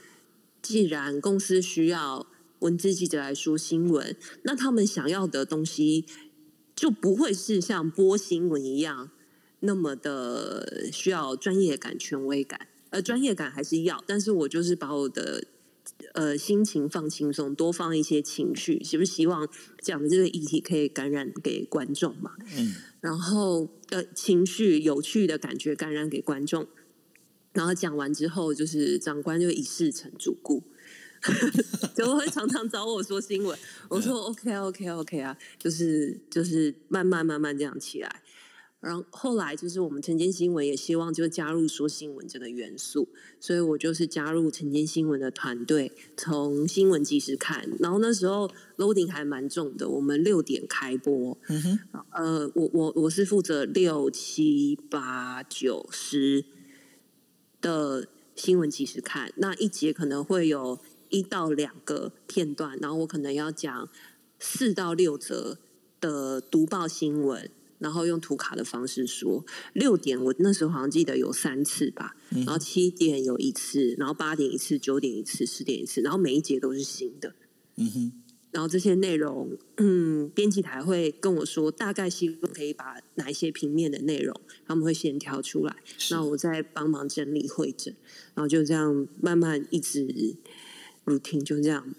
[0.61, 2.27] 既然公司需要
[2.59, 6.05] 文字记者来说新闻，那他们想要的东西
[6.75, 9.11] 就不会是像播新闻一样
[9.59, 12.67] 那么的需要专业感、权威感。
[12.91, 15.43] 呃，专业感还是要，但是我就是把我的
[16.13, 19.49] 呃心情放轻松，多放一些情绪，是不是希望
[19.81, 22.33] 讲的这个议题可以感染给观众嘛？
[22.55, 26.65] 嗯，然后呃情绪有趣的感觉感染给观众，
[27.51, 30.63] 然后讲完之后，就是长官就一事成主顾，
[31.93, 38.22] 就会常常找我说新闻，我说 OK OK OK 啊，就是就是慢慢慢慢这样起来。
[38.83, 43.07] 然后后来就是我们晨间新闻也希望就加入说新闻这个元素，
[43.39, 47.65] 所以我就是加入晨间新闻的团队，从新闻即时看。
[47.79, 51.79] 然后那时候 loading 还蛮重的，我们六点开播，嗯哼，
[52.11, 56.43] 呃，我我我是负责六七八九十
[57.61, 63.87] 的新闻即时看，那一节可能会有一到两个片段，然后我可能要讲
[64.39, 65.57] 四到六则
[66.01, 67.49] 的读报新闻。
[67.83, 77.35] 然后用图卡的方式说，六点我那时候好像记得有三次吧，然后七点有一次，然后八点一次，九点一次，十点一次，然后每一节都是新的。
[77.75, 78.11] 嗯哼，
[78.51, 84.33] 然后这些内容，嗯，编辑台会跟我说，大概希望可以把哪一些平面的内容，
[84.65, 85.75] 他们会先挑出来，
[86.09, 87.93] 那我再帮忙整理会诊，
[88.33, 90.37] 然后就这样慢慢一直
[91.03, 91.93] routine 就这样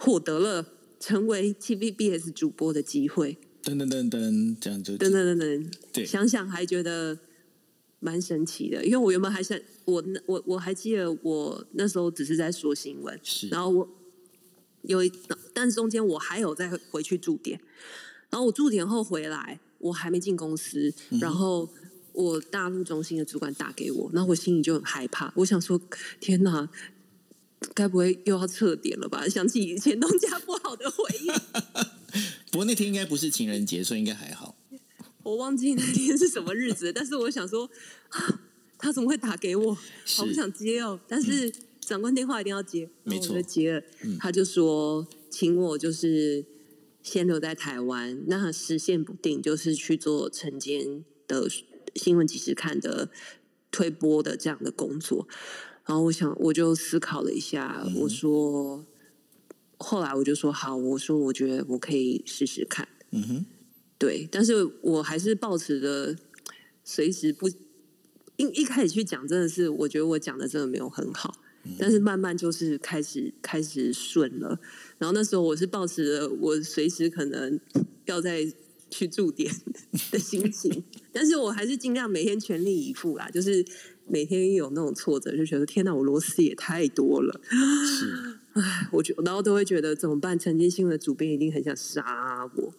[0.00, 0.66] 获得了
[0.98, 3.38] 成为 TVBS 主播的机会。
[3.64, 7.18] 噔噔噔噔，这样就等等等等，对想想还觉得
[8.00, 13.88] 蛮神奇的，因为我原本还想我那我我还记得我那时候只是在说新闻，是，然后我
[14.82, 15.12] 有一，
[15.52, 17.60] 但是中间我还有再回去驻点，
[18.30, 21.68] 然后我驻点后回来，我还没进公司，然后
[22.12, 25.78] 我大陆中心的主管打给我，然后我心里就很害怕，我想说
[26.20, 26.70] 天哪，
[27.74, 29.28] 该不会又要撤点了吧？
[29.28, 31.28] 想起以前东家不好的回忆。
[32.50, 34.56] 不过那天应该不是情人节，所以应该还好。
[35.22, 37.68] 我忘记那天是什么日子，但是我想说，
[38.08, 38.40] 啊
[38.78, 39.74] 他怎么会打给我？
[39.74, 41.00] 好不想接哦。
[41.08, 43.82] 但是长官电话一定要接，没错我就接了。
[44.20, 46.46] 他就说，请我就是
[47.02, 51.48] 先留在台湾，那时限不定，就是去做晨间的
[51.96, 53.10] 新闻即时看的
[53.72, 55.26] 推播的这样的工作。
[55.84, 58.86] 然后我想，我就思考了一下，我说，
[59.78, 62.86] 后来我就说好，我说我觉得我可以试试看。
[63.10, 63.46] 嗯哼，
[63.96, 66.14] 对，但是我还是保持着
[66.84, 71.40] 随时不一一开始去讲，真的是我觉得我讲的真的没有很好，
[71.78, 74.58] 但是慢慢就是开始开始顺了。
[74.98, 77.58] 然后那时候我是保持着我随时可能
[78.06, 78.46] 要再
[78.90, 79.52] 去驻点
[80.10, 83.64] 的心情，但是我还是尽量每天全力以赴啦，就是
[84.06, 87.40] 每天有那种挫折，就觉得天哪，我螺丝也太多了。
[87.50, 90.38] 是， 唉，我觉然后都会觉得怎么办？
[90.38, 92.74] 曾经新闻的主编一定很想杀我，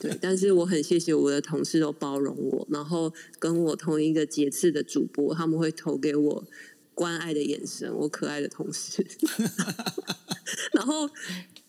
[0.00, 0.16] 对。
[0.20, 6.44] 但是我很谢谢我的同事都包容我，然后跟我同一个节次的主播，他们会投给我
[6.94, 9.06] 关爱的眼神，我可爱的同事。
[10.72, 11.08] 然后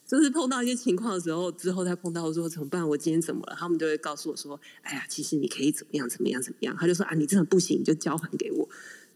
[0.07, 2.87] 就是碰到一些情况的时候，之后再碰到说怎么办？
[2.87, 3.55] 我今天怎么了？
[3.59, 8.69] 他们就会告诉我说：“哎呀，其实你可以怎么样怎么样怎么样。”他就说：“啊，你真的不行，你就交还给我。”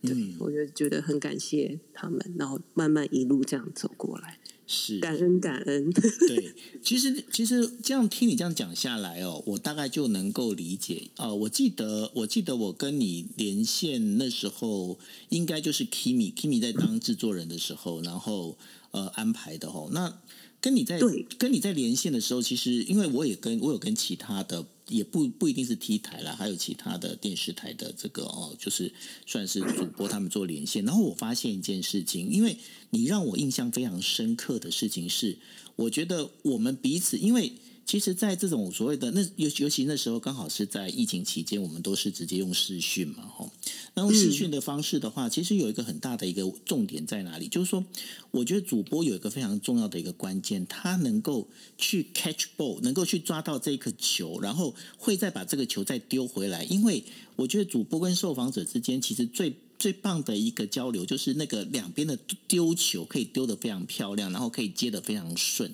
[0.04, 4.38] 对，嗯我就觉得很感谢他们，然后慢慢一路这样走过来，
[4.68, 5.90] 是，感恩感恩。
[5.92, 11.10] 对，其实其实这样听你这样讲下来哦，我大概就能够理解。
[11.16, 18.58] 呃，我记得我记得我跟你连线那时候，应该就是 Kimi，Kimi 在当制作人的时候，然后
[18.92, 19.90] 呃安排的哦。
[19.94, 20.22] 那
[20.60, 28.92] 跟你在对跟你在连线的时候，其实因为我也跟我有跟其他的，也不不一定是 T 台啦，还有其他的电视台的这个哦，就是
[29.26, 30.84] 算是主播他们做连线。
[30.86, 32.58] 然后我发现一件事情，因为
[32.90, 35.38] 你让我印象非常深刻的事情是，
[35.76, 37.54] 我觉得我们彼此，因为
[37.86, 43.52] 其实，在这种所谓的那尤尤其那时候刚好是在疫情期间，我们都是直接用视讯嘛，吼。
[43.94, 47.48] 那用视讯的方式的话，其实有一个很大的一个重点在哪里？
[47.48, 47.84] 就是说，
[48.32, 56.64] 我觉得主播有一个非常重要的一个关键，他能够去 catch ball，能够去抓到这颗球，然后会再把这个球再丢回来。
[56.64, 57.04] 因为
[57.36, 62.18] 我觉得主播跟受访者之间，其实最最棒的一个交流，就是那个两边的
[62.48, 65.74] 丢球可以丢得非常漂亮，然后可以接得非常顺。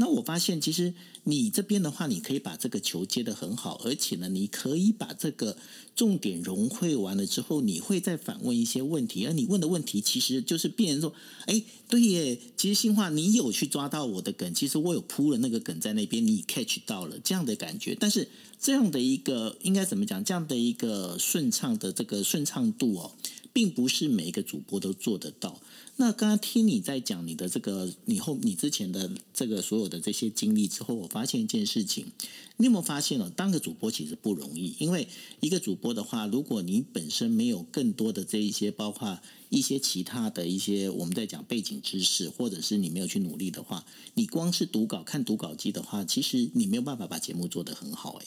[0.00, 0.94] 那我发现，其实
[1.28, 5.56] 你这边的话，你可以把这个球接得很好，而且呢，你可以把这个
[5.94, 11.14] 重点融会完了之后，你会再反问一些问题，而你问的问题其实就是变成说，
[11.46, 18.26] 哎，对耶，其实新话你有去抓到我的梗，其实我有铺了那个梗在那边，你 catch 到了这样的感觉，但是
[18.58, 20.24] 这样的一个应该怎么讲？
[20.24, 23.12] 这样的一个顺畅的这个顺畅度哦。
[23.50, 25.60] 并不是每一个主播都做得到。
[26.00, 32.12] 那刚刚听你在讲你的这个，你后你之前的这个所有的这些经历之后，我发现一件事情，
[32.56, 33.28] 你有没有发现呢？
[33.34, 35.08] 当个主播其实不容易，因为
[35.40, 39.18] 一个主播的话，如果你本身没有更多的这一些，包括
[39.48, 43.84] 一些其他的一些我们在讲背景知识，或者是你没有去努力的话，
[44.14, 48.20] 你光是读稿看读稿机的话，其实你没有办法把节目做得很好。
[48.22, 48.26] 哎，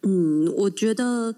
[0.00, 1.36] 嗯，我觉得，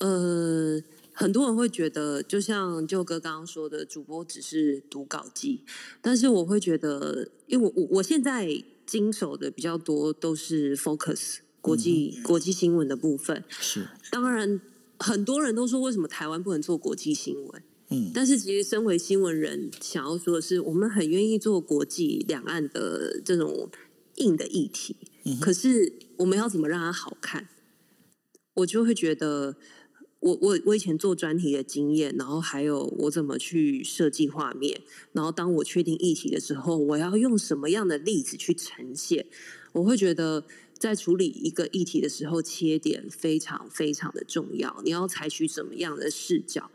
[0.00, 0.82] 呃。
[1.18, 5.62] 很多人会觉得，就像舅哥刚刚说的，主播只是读稿机。
[6.02, 13.42] 但是我会觉得，因为我我我现在经手的比较多都是 focus 国际国际新闻的部分。
[13.48, 14.60] 是，当然
[14.98, 17.62] 很多人都说，为什么台湾不能做国际新闻？
[17.88, 23.70] 嗯，但是其实身为新闻人，想要说的是，我们很愿意做国际两岸的这种
[24.16, 24.94] 硬的议题。
[25.24, 27.48] 嗯，可是我们要怎么让它好看？
[28.56, 29.56] 我就会觉得。
[30.20, 34.80] 我我我以前做专题的经验，然后还有我怎么去设计画面，
[35.12, 39.26] 然后当我确定议题的时候，我要用什么样的例子去呈现？
[39.72, 40.42] 我会觉得
[40.78, 44.80] 在处理一个议题的时候，切点非常非常的重要。
[44.84, 46.70] 你要采取怎么样的视角？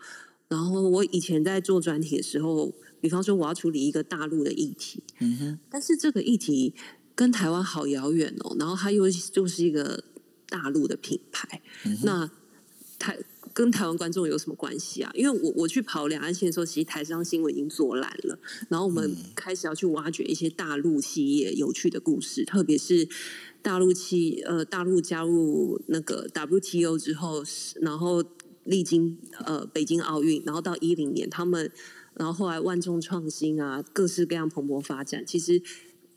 [0.48, 2.72] 然后我以前在做专题的时候，
[3.02, 6.74] 比方说我要处理一个大陆的议题，嗯哼，但是这个议题
[7.16, 10.04] 跟台湾好遥远哦，然后它又就是一个
[10.48, 11.62] 大陆的品牌，
[12.04, 12.30] 那
[12.98, 13.18] 台。
[13.54, 15.12] 跟台湾观众有什么关系啊？
[15.14, 18.40] 因为我我去跑两岸线的时候，其实台商新闻已经做烂了，
[18.70, 23.08] 然后我们开始要去挖掘一些大陆企业有趣的故事，特别是
[23.62, 27.44] 大陆企呃大陆加入那个 WTO 之后，
[27.82, 28.24] 然后
[28.64, 31.72] 历经呃北京奥运，然后到一零年他们，
[32.16, 35.26] 然后后来万众创新啊，各式各样蓬勃发展。
[35.26, 35.62] 其实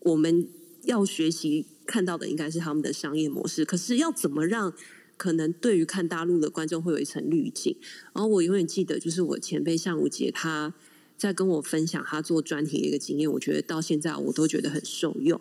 [0.01, 0.49] 我们
[0.85, 4.73] 要学习看到的应该是他们的商业模式，可是要怎么让？
[5.17, 7.77] 可能对于看大陆的观众会有一层滤镜，
[8.13, 10.75] 然后我永远记得，就是我前辈向武杰他
[11.17, 15.41] 在跟我分享他做专题的一个经验，我觉得到现在我都觉得很受用。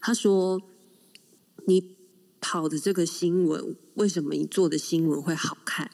[0.00, 0.62] 他说
[1.66, 1.96] ：“你
[2.40, 5.90] 跑的这个新闻，为什么你做的新闻会好看？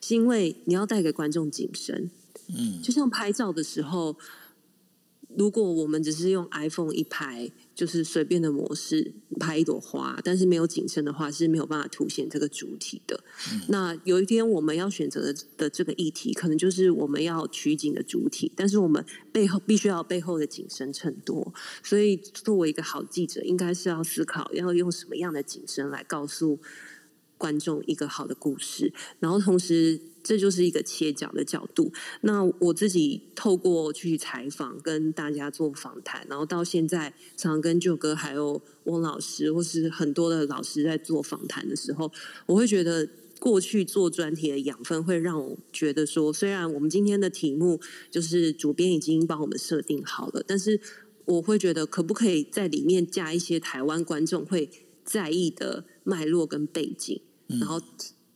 [0.00, 2.10] 是因为你要带给观众景深。
[2.48, 4.16] 嗯，就像拍照的时候，
[5.36, 13.18] 如果我们只是用 iPhone 一拍。”就是随便的模式拍一朵花，但是没有景深的话是没有办法凸显这个主体的。
[13.68, 21.52] 那有一天我们要选择的这个议题，可能就是我们要取景的主体，但是我们背后必须要背后的景深衬托。
[21.82, 26.60] 所以作为一个好记者，应该是要思考要用什么样的景深来告诉
[27.38, 30.00] 观众一个好的故事，然后同时。
[30.26, 31.92] 这就是一个切角的角度。
[32.22, 42.10] 那我自己透过去采访、跟大家做访谈，然后到现在常跟舅哥还有翁老师，或是很多的老师在做访谈的时候，
[42.46, 43.06] 我会觉得
[43.38, 47.78] 过去做专题的养分会让我觉得说，虽然我们今天的题目
[48.10, 50.80] 就是主编已经帮我们设定好了，但是
[51.26, 54.70] 我会觉得可不可以在里面加一些台湾观众会
[55.04, 57.82] 在意的脉络跟背景，然后。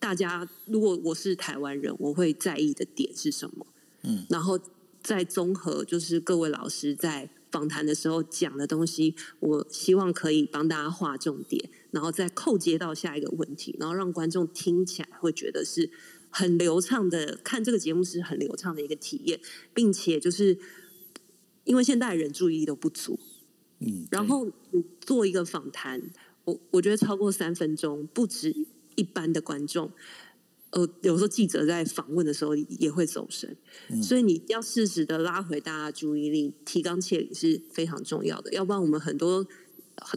[0.01, 3.67] 大家，如果我是台湾人，我会在意的点是什么？
[4.03, 4.57] 嗯，然后
[5.03, 15.91] 再综合，就是各位老师在访谈的时候讲的东西，我希望可以帮大家划重点，然后再扣接到下一个问题，然后让观众听起来会觉得是
[16.31, 19.41] 很流畅的，看这个节目是很流畅的一个体验，
[19.75, 20.57] 并且就是
[21.65, 23.19] 因为现代人注意力都不足，
[23.81, 24.49] 嗯，然后
[25.01, 26.01] 做一个访谈，
[26.49, 28.55] 我我觉得超过三分钟不止。
[28.97, 29.93] 一般的观众，
[30.71, 33.57] 呃，有时候记者在访问的时候也会走神，
[34.03, 38.53] 所以你要适时的拉回大家注意力，提纲挈领是非常重要的。
[38.53, 39.47] 要不然，我们很多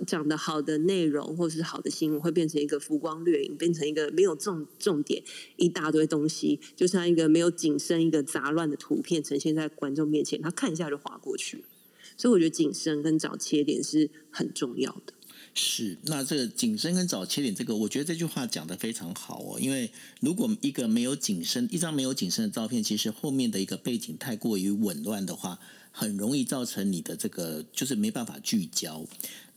[0.08, 5.24] 讲的好的内容或是好的新闻，会变成一个浮光掠影，变成一个没有重重点，
[5.58, 11.64] 一大堆东西，就像一个没有景深、一个杂乱的图片呈现在观众面前，他看一下就划过去。
[12.18, 15.14] 所以，我觉得景深跟找切点是很重要的。
[15.54, 19.60] 是，那这个景深跟早切点，这个我觉得这句话讲的非常好哦。
[19.60, 19.92] 因为
[20.22, 25.60] 如果一个没有景深，一张没有景深的照片，其实后面的一个背景太过于紊乱的话，
[25.92, 29.06] 很容易造成你的这个就是没办法聚焦。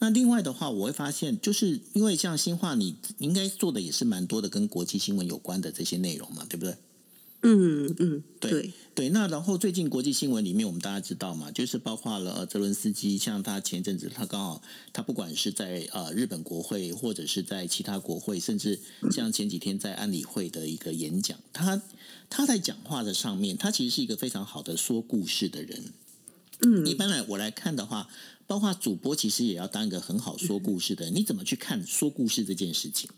[0.00, 6.76] 那另外的话，我会发现，就是因为像新化，你应该做的也是蛮多的跟国际新闻有关的这些内容嘛，对不对？
[7.46, 14.62] 嗯嗯，对对，那然后最近国际新闻里面，我们大家知道嘛，就是包括了泽伦斯基，像他前阵子他刚好
[14.94, 18.80] 他不管是在呃日本国会，或者是在其他国会，甚至
[19.10, 21.82] 像前几天在安理会的一个演讲，他
[22.30, 25.92] 他在讲话的上面，他其实是一个非常好的说故事的人。
[26.60, 28.08] 嗯，一般来我来看的话，
[28.46, 31.14] 包括主播其实也要当一个很好说故事的人。
[31.14, 33.10] 你怎么去看说故事这件事情？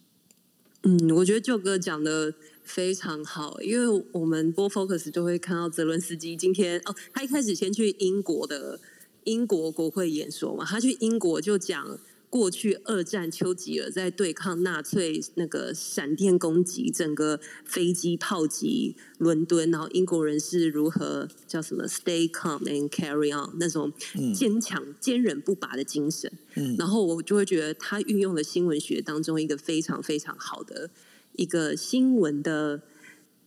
[0.89, 2.32] 嗯，我觉得舅哥讲的
[2.62, 8.78] 非常好，因为我们播 Focus 就会看到泽伦斯基今天哦，他一开始先去英国的
[9.24, 11.99] 英国国会演说嘛，他去英国就讲。
[12.29, 23.93] 过去二战，丘吉尔在对抗纳粹那个闪电攻击，整个飞机炮击伦敦，然后英国人是如何叫什么 “stay calm and carry on” 那种
[24.35, 26.31] 坚强、坚韧不拔的精神。
[26.77, 30.91] 然后我就会觉得他运用了新闻学当中一个非常非常好的
[31.37, 32.83] 一个新闻的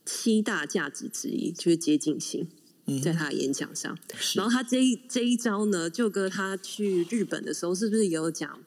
[0.06, 2.48] 七大价值之一，就是接近性。
[3.04, 3.96] 在他的演讲上，
[4.34, 8.60] 然后他这一这一招呢，就哥他去日本的时候，是不是也有讲？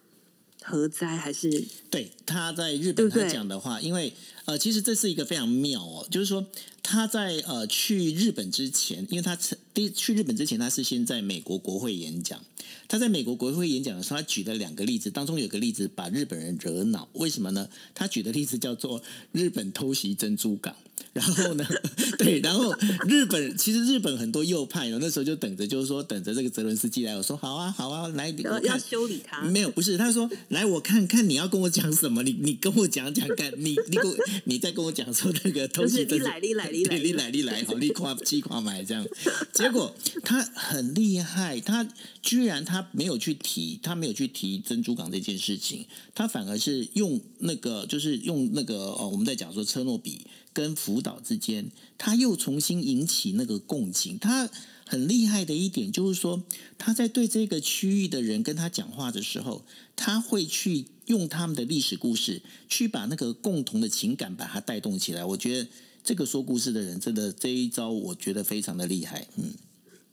[0.64, 4.12] 核灾还是对他在日本他讲的话，因为
[4.44, 6.46] 呃，其实这是一个非常妙哦，就是说
[6.82, 9.36] 他在呃去日本之前，因为他
[9.72, 12.40] 第去日本之前，他是先在美国国会演讲。
[12.88, 17.68] 他在美国国会演讲的时候，他举了两个例子，当中有个例子把日本人惹恼，为什么呢？
[17.94, 20.76] 他举的例子叫做日本偷袭珍珠港。
[21.12, 21.66] 然后呢？
[22.18, 22.74] 对，然后
[23.06, 27.14] 日本其实日本很多右派，那时候就等着，就是说等着这个泽伦斯基来。
[27.16, 29.42] 我说好啊，好啊，来，要修理他。
[29.42, 34.14] 没有，不是，他说来，我看看你要跟我讲什么，你你跟我讲讲看，你你跟
[34.44, 39.06] 你再跟我讲说那个东西来你来你来你来你来，好，你夸七夸买这样。
[39.52, 41.86] 结果他很厉害，他
[42.22, 45.84] 居然他没有去提，他没有去提珍珠港这件事情，
[46.14, 50.22] 他反而是用那个就是用那个哦，我们在讲说车诺比。
[50.52, 54.18] 跟辅导之间，他又重新引起那个共情。
[54.18, 54.48] 他
[54.84, 56.42] 很厉害的一点就是说，
[56.76, 59.64] 他在对这个区域的人跟他讲话的时候，
[59.96, 65.24] 他会去用他们的历史故事，去把那个共同的情感把它带动起来。
[65.24, 65.68] 我觉得
[66.04, 69.26] 这个说故事的人真的这一招，我觉得非常的厉害。
[69.36, 69.54] 嗯，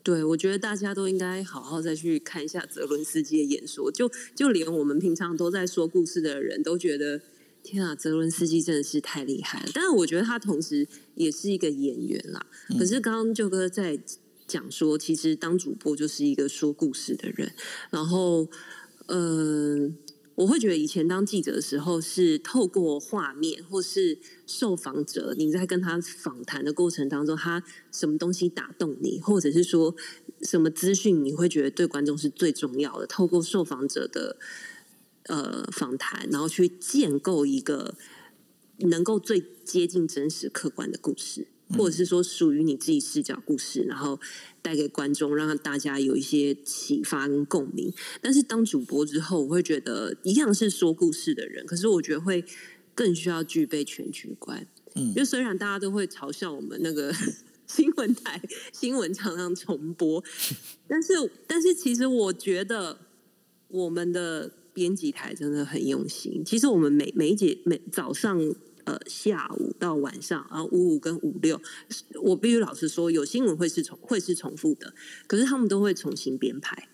[0.02, 3.92] 对，我觉得大家都应该好好再去看一下泽伦斯基的演说。
[3.92, 7.22] 就就连我们平常都在说故事的人都觉得。
[7.64, 9.70] 天啊，泽伦斯基真的是太厉害了！
[9.74, 12.46] 但是我觉得他同时也是一个演员啦。
[12.78, 14.00] 可是刚刚舅哥在
[14.48, 17.52] 讲说，其实当主播就是一个说故事的人。
[17.92, 18.48] 然后，
[19.08, 19.96] 嗯，
[20.36, 29.96] 我会觉得以前当记者的时候，是透过画面或是受访者，你在跟他访谈的过程当中，他什么东西打动你，或者是说
[30.42, 33.06] 什么资讯你会觉得对观众是最重要的？
[33.06, 34.38] 透过受访者的。
[35.30, 37.94] 呃，访谈，然后去建构一个
[38.80, 41.46] 能够最接近真实、客观的故事，
[41.78, 44.20] 或者是说属于你自己视角故事，然后
[44.64, 47.94] 带给观众，让大家有一些启发跟共鸣。
[48.24, 52.44] 但是当主播之后，我会觉得一样是说故事的人，可是我觉得会
[52.96, 54.66] 更需要具备全局观。
[54.96, 57.14] 嗯，因为虽然大家都会嘲笑我们那个
[57.68, 58.42] 新闻台
[58.74, 60.24] 新闻常常重播，
[60.90, 61.14] 但是
[61.46, 62.98] 但是其实我觉得
[63.68, 64.54] 我们的。
[64.80, 66.42] 编辑台真的很用心。
[66.46, 68.40] 其实我们每每一节每早上
[68.86, 71.62] 呃下午到晚上啊五五跟五六，
[72.22, 74.94] 我必须老实说，有新闻会是重会是重复的，
[75.28, 76.88] 可是他们都会重新编排。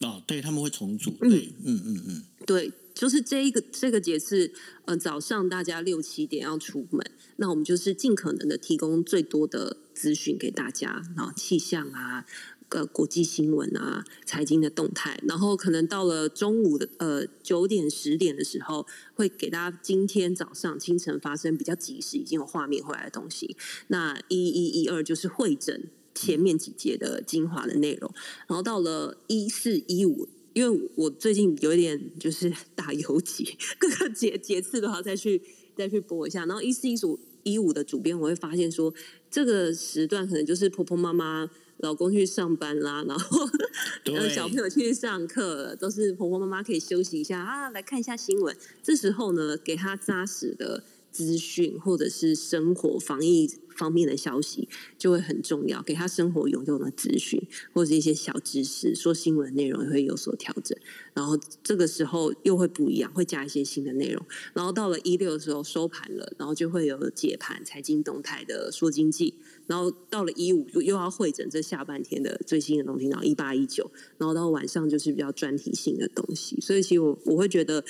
[0.00, 1.12] 哦，对他们会重组。
[1.20, 4.52] 对，嗯嗯嗯，对，就是这一个这个节是，
[4.86, 7.00] 呃，早上大家六七点要出门，
[7.36, 12.26] 那我们就是尽可能的提供最多的资讯给大家，然后气象啊。
[12.70, 23.56] 个国际新闻啊，财经的动态，然后可能到了中午的呃九点十点的时候，会给大家今天早上清晨发生比较及时已经有画面回来的东西。
[23.88, 28.10] 那一一一二就是会诊前面几节的精华的内容，
[28.46, 35.42] 然后到了一四一五，因为我最近有一点就是 打游击，各个节节次都要再去
[35.76, 36.46] 再去播一下。
[36.46, 38.94] 然后一四一五一五的主编我会发现说，
[39.28, 41.50] 这个时段可能就是婆婆妈妈。
[41.82, 43.48] 老公去上班啦，然后
[44.28, 48.56] 小朋友去上课，都是婆婆妈妈可以休息一下啊，来看一下新闻。
[48.82, 53.50] 这时候呢，给他扎实的资讯，或者是生活防疫
[53.80, 54.68] 方面的消息，
[54.98, 55.82] 就会很重要。
[55.82, 57.40] 给他生活有用的资讯，
[57.72, 60.76] 或者一些小知识，说新闻内容也会有所调整。
[61.14, 64.22] 然后这个时候又会不一样，会加一些新的内容。
[64.52, 69.34] 然后到了一六的时候收盘了，然后就会有解盘、财经动态的说经济。
[69.66, 76.60] 然后到了一五又又要会诊这下半天的最新的东西，然后一八一九，然后到晚上就是比较专题性的东西。
[76.60, 77.84] 所以其实我我会觉得，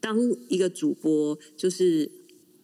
[0.00, 0.18] 当
[0.48, 2.10] 一个主播，就是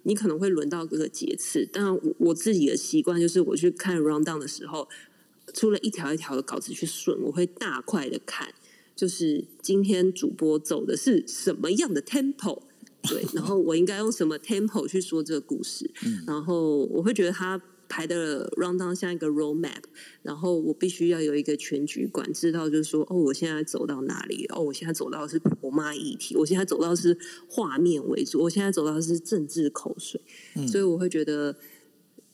[0.07, 4.89] 你可能会轮到各个节次，但我我自己的习惯就是我去看 round down 的时候，
[5.53, 8.55] 出了一条一条的稿子去顺，我会大块的看，
[8.95, 12.63] 就是今天主播走的是什么样的 tempo。
[13.03, 15.91] 对， 然后我应该用什么 tempo 去说这个故事？
[16.27, 19.83] 然后我会觉得他排的 round down 像一个 road map，
[20.23, 24.47] 然后我必须要有一个全局观，知道就是说，哦，我现在走到哪里？
[24.51, 27.17] 哦，我现在走到是婆妈议题，我现在走到是
[27.49, 30.21] 画面为主，我现在走到是政治口水，
[30.67, 31.57] 所以我会觉得。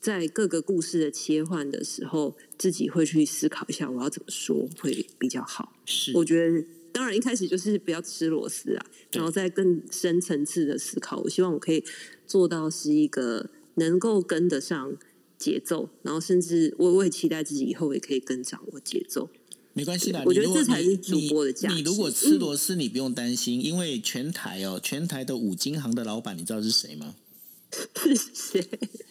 [0.00, 5.74] 在各个故事的切换的时候，自己会去思考一下，我要怎么说会比较好。
[5.86, 11.20] 是，我觉得当然一开始就是不要吃螺丝啊，然后再更深层次的思考。
[11.20, 11.84] 我希望我可以
[12.26, 14.92] 做到是一个能够跟得上
[15.42, 19.28] 节奏，然后甚至我我也期待自己以后也可以跟掌握节奏。
[19.74, 21.74] 没关系啦，我觉得这才是主播的价值。
[21.74, 27.16] 你如果吃螺丝，你不用担心，因为全台哦，全台的五金行的老板，你知道是谁吗？
[27.96, 28.68] 是谁？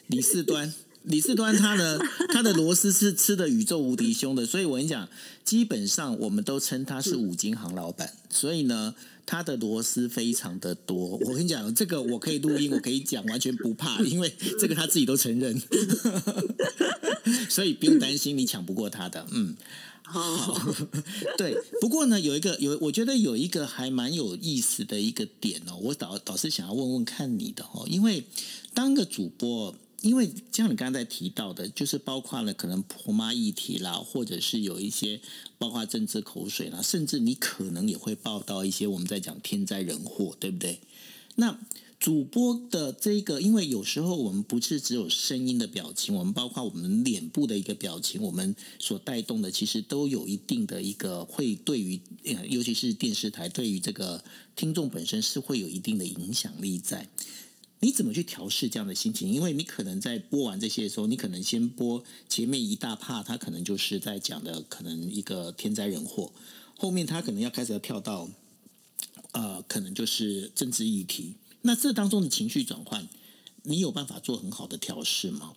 [0.07, 0.73] 李四端，
[1.04, 1.99] 李四端，他的
[2.32, 5.08] 他的螺丝是吃的宇宙无敌凶的，所以我跟你讲，
[5.43, 8.93] 基本上我们都称他是五金行老板，所以呢，
[9.26, 11.18] 他的螺丝非常的多。
[11.18, 15.60] 我跟你讲，这个我可以录音，我可以讲，完全不怕，因为这个他自己都承认，
[17.49, 19.26] 所以不用担心你抢不过他的。
[19.32, 19.56] 嗯，
[20.04, 20.62] 好，
[21.36, 21.58] 对。
[21.82, 28.24] 不过呢，有一个有，我觉得有一个还蛮有意思的一个点哦，我导导师想要问问看你的哦，因为
[28.76, 29.76] 当个主播。
[30.02, 35.22] 因为像你刚才提到的，就是包括了可能婆妈议题啦，或者是有一些
[35.58, 40.80] 包括政治口水啦，甚至你可能也会报道一些我们在讲天灾人祸，对不对？
[41.36, 41.60] 那
[41.99, 51.99] 主播的这个，因为有时候我们不是只有声音的表情，我们包括我们脸部的一个表情，我们所带动的，其实都有一定的一个会对于，
[52.49, 54.24] 尤其是电视台对于这个
[54.56, 57.08] 听众本身是会有一定的影响力在。
[57.84, 59.27] 你怎么去调试这样的心情？
[59.27, 66.32] 因为你可能在播完这些的时候，你可能先播前面一大帕，他可能就是在讲的可能一个天灾人祸，
[66.77, 68.29] 后面他可能要开始要跳到，
[69.32, 71.34] 呃，可能就是政治议题。
[71.63, 73.09] 那这当中的情绪转换，
[73.63, 75.53] 你有办法做很好的调试吗？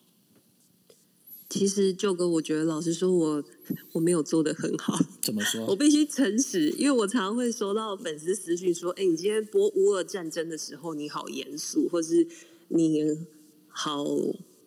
[1.55, 3.45] 其实，舅哥，我觉得老实说，我
[3.93, 4.99] 我没有做的很好。
[5.23, 5.65] 怎么说？
[5.67, 12.27] 我必须诚实，因为我常常会收到粉丝私讯说：“哎，你今天播乌俄战争的时候，你好严肃，或是
[12.71, 13.05] 你
[13.69, 14.05] 好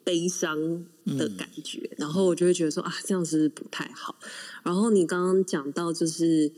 [0.05, 0.85] 悲伤
[1.17, 4.15] 的感觉。”然后我就会觉得说：“啊，这样是不太好。”
[4.63, 6.49] 然后你刚刚讲到，就是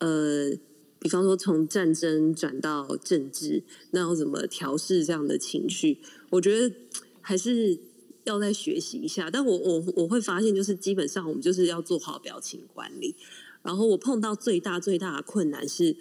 [0.00, 0.50] 呃，
[0.98, 3.62] 比方说从战争转到政治，
[3.92, 5.96] 那要怎么调试这样的情绪？
[6.28, 6.74] 我觉得
[7.22, 7.78] 还是。
[8.24, 13.16] 要再学习一下，但我我我会发现，就是基本上我们就是要做好表情管理。
[13.62, 15.96] 然后我碰到最大最大的困难是，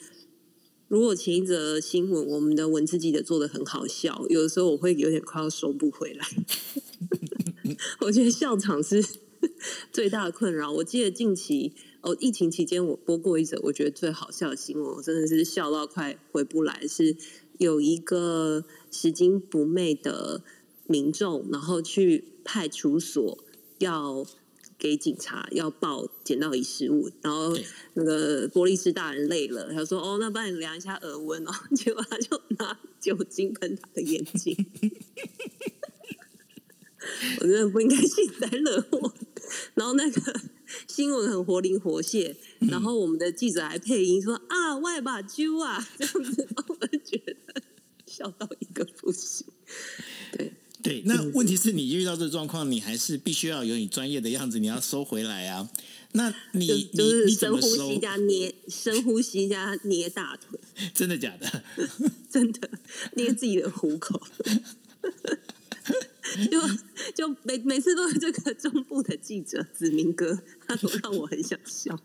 [0.87, 6.27] 如果前一则新闻我们的文字记者做的很好笑，有的时候我会有点快要收不回来。
[8.01, 9.03] 我觉得笑场是
[9.91, 10.71] 最大的困扰。
[10.71, 16.87] 我记得近期哦，疫情期间我播过一则我觉得最好笑的新闻，我真的是笑到快回不来。
[16.87, 17.15] 是
[17.59, 20.43] 有一个拾金不昧的。
[20.91, 23.37] 民众然后去派出所
[23.79, 24.25] 要
[24.77, 27.57] 给警察要报捡到遗失物，然后
[27.93, 34.55] 那个玻璃师大人累了，他说：“哦，那帮你量一下耳温哦。” 结果他就拿酒精喷他的眼睛。
[37.39, 39.13] 我真的不应该幸灾乐祸。
[39.75, 40.39] 然后那个
[40.87, 42.35] 新闻很活灵活现，
[42.69, 47.61] 然后我们的记者还配音说：“啊，外把揪啊！”这样子，我就觉得
[48.07, 49.45] 笑到一个不行。
[50.83, 51.01] 对。
[51.05, 55.69] 那问题是你遇到这状况，你还是必须要有你专业的样子，你要收回来啊。
[56.13, 60.59] 那你你你深呼吸加捏，深呼吸加捏大腿，
[60.93, 61.63] 真的假的？
[62.29, 62.69] 真的
[63.13, 64.21] 捏自己的虎口，
[66.51, 66.59] 就
[67.15, 71.97] 就每每次都是这个中部的记者子明哥，他都让我很想笑。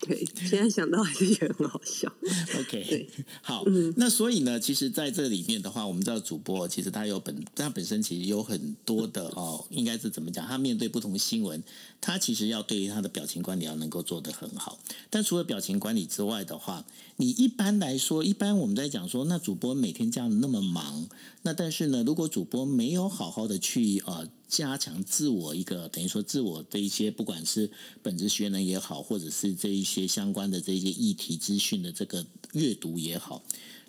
[0.00, 2.10] 对，现在想到还是觉得很好笑。
[2.58, 3.06] OK，
[3.42, 3.64] 好，
[3.96, 10.46] 那所以呢，其实在这里面的话，我们知道主播其实他有本，他本身其实有很多的哦，应该是怎么讲？
[10.46, 11.62] 他面对不同新闻，
[12.00, 14.78] 他其实要对于他的表情管理要能够做得很好。
[15.10, 16.82] 但除了表情管理之外的话，
[17.20, 21.06] 你一般来说，一般我们在讲说，那主播每天这样那么忙，
[21.42, 24.28] 那但是呢，如果主播没有好好的去呃。
[24.50, 27.70] 加强自我一个等于说自我的一些，不管是
[28.02, 33.44] 本职学能也好，或者是这一些相关的这些议题资讯的这个阅读也好，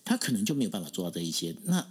[0.06, 1.56] 他可能就没有办法做到这一些。
[1.64, 1.88] 那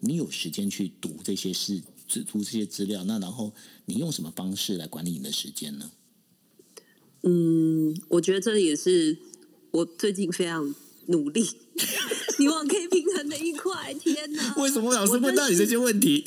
[0.00, 1.82] 你有时间去读这些事，
[2.26, 3.52] 读这些资料，那然后
[3.84, 5.90] 你用什么方式来管理你的时间呢？
[7.24, 9.18] 嗯，我觉得这也是
[9.70, 10.74] 我最近非常
[11.06, 11.48] 努力。
[12.36, 14.54] 希望可以平衡的一块，天哪！
[14.56, 16.22] 为什么老师问到你这些问题？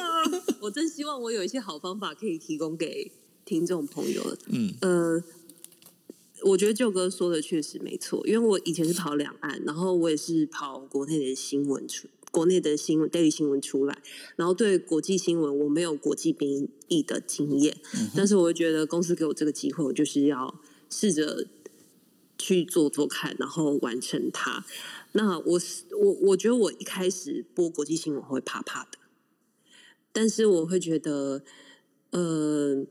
[0.60, 3.10] 我真希望我有一些好方法可以提供给
[3.44, 4.36] 听众朋友。
[4.48, 5.22] 嗯，呃，
[6.44, 13.98] 我觉得舅哥说的确实没错，因为我以前是跑两岸，然后我也是跑国内的新闻出国内的新闻、daily 新闻出来，
[14.36, 17.76] 然后对国际新闻我没有国际编译的经验，
[18.14, 20.60] 但是我觉得公司给我这个机会，我就是要
[20.90, 21.46] 试着
[22.38, 24.64] 去做做看，然后完成它。
[25.12, 28.98] 那我是我，我觉得我一开始播国际新闻会怕怕的，
[30.12, 31.42] 但是我会觉得，
[32.10, 32.86] 呃。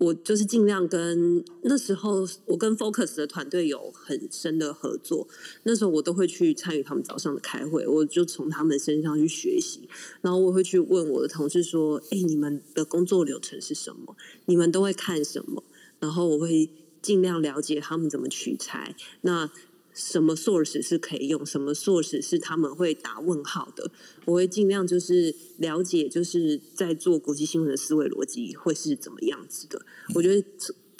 [0.00, 5.26] 我就是尽量跟那时候我跟 Focus 的团队有很深的合作，
[5.64, 9.88] 那时候我都会去参与他们早上的开会，我就从他们身上去学习，
[10.20, 14.16] 然后我会去问我的同事说：“哎，你们的工作流程是什么？
[14.46, 15.64] 你们都会看什么？”
[15.98, 16.70] 然后我会
[17.02, 18.94] 尽量了解他们怎么取材。
[19.22, 19.50] 那
[19.94, 23.90] 什么 source 是可以用，什么 source 是他们会打问号的？
[24.26, 29.84] 我会尽量就是了解，就是在做国际新闻的思维逻辑会是怎么样子的。
[30.14, 30.46] 我觉得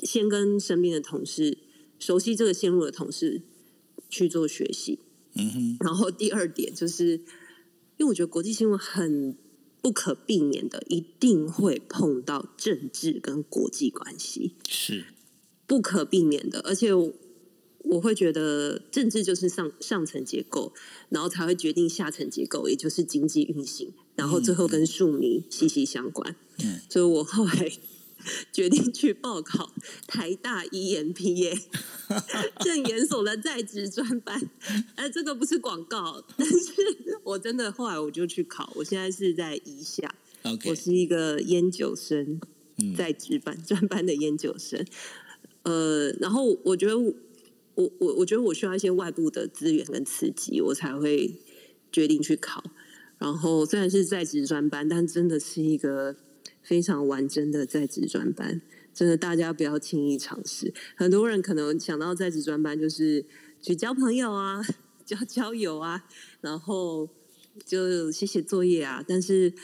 [0.03, 1.59] 先跟身边的同事
[2.01, 3.43] 熟悉这个线路的同事
[4.09, 4.99] 去做学习。
[5.35, 5.77] 嗯哼。
[5.81, 7.19] 然后第二点就是，
[7.99, 9.37] 因为我觉得国际新闻很
[9.81, 15.05] 不可避免的，一定会碰到政治跟国际关系，是
[15.69, 16.91] 不可避免的，而且。
[17.85, 20.75] 我会觉得政治就是上上层结构，
[21.09, 26.37] 然后才会决定下层结构，也就是经济运行，然后最后跟庶民息息相关。
[26.63, 27.73] 嗯，所以我后来
[28.53, 29.73] 决定去报考
[30.07, 31.59] 台大 EMBA
[32.61, 34.51] 正研所的在职专班。
[34.97, 36.59] 哎，这个不是广告，但是
[37.23, 40.15] 我真的后来我就去考，我现在是在一下，
[40.67, 42.39] 我是一个研究生，
[42.95, 44.85] 在职班专班的研究生。
[45.69, 46.97] 呃，然后我觉得。
[47.79, 51.41] 我我我觉得我需要一些外部的资源跟刺激，我才会
[51.93, 52.61] 决定去考。
[53.19, 56.17] 然后虽然是在职专班，但真的是一个
[56.61, 58.61] 非常完整的在职专班。
[58.93, 60.75] 真的，大家不要轻易尝试。
[60.97, 63.25] 很多人可能想到在职专班就是
[63.63, 64.61] 去交朋友啊、
[65.05, 66.05] 交交友啊，
[66.41, 67.09] 然后
[67.65, 69.05] 就写写作业啊。
[69.07, 69.55] 但是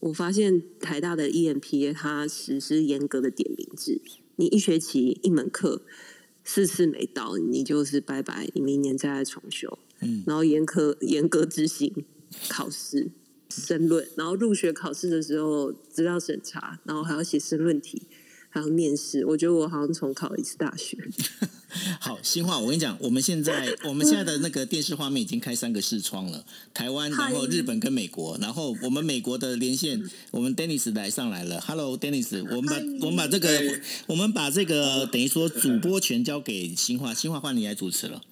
[0.00, 4.02] 我发现台大的 EMP 它实施严格的点名制，
[4.36, 5.82] 你一学期一门课。
[6.48, 9.80] 四次没到，你就是拜拜，你明年再来重修。
[10.00, 11.92] 嗯，然后严苛严格执行
[12.48, 13.10] 考试、
[13.50, 18.02] 申论，然后入学考试的时候资料审查，然后还要写申论题。
[18.56, 20.96] 还有面试，我觉得我好像重考一次大学。
[22.00, 26.42] 好，新话，我跟你讲，我们现在我们现在的那个电视画面已经开三个视窗了，
[26.72, 38.22] 台湾，然后日本跟美国，然后我们美国的连线，我们 Dennis 来上来了，Hello，Dennis，我们把我们把这个我们把这个等于说主播权交给新话，新话换你来主持了。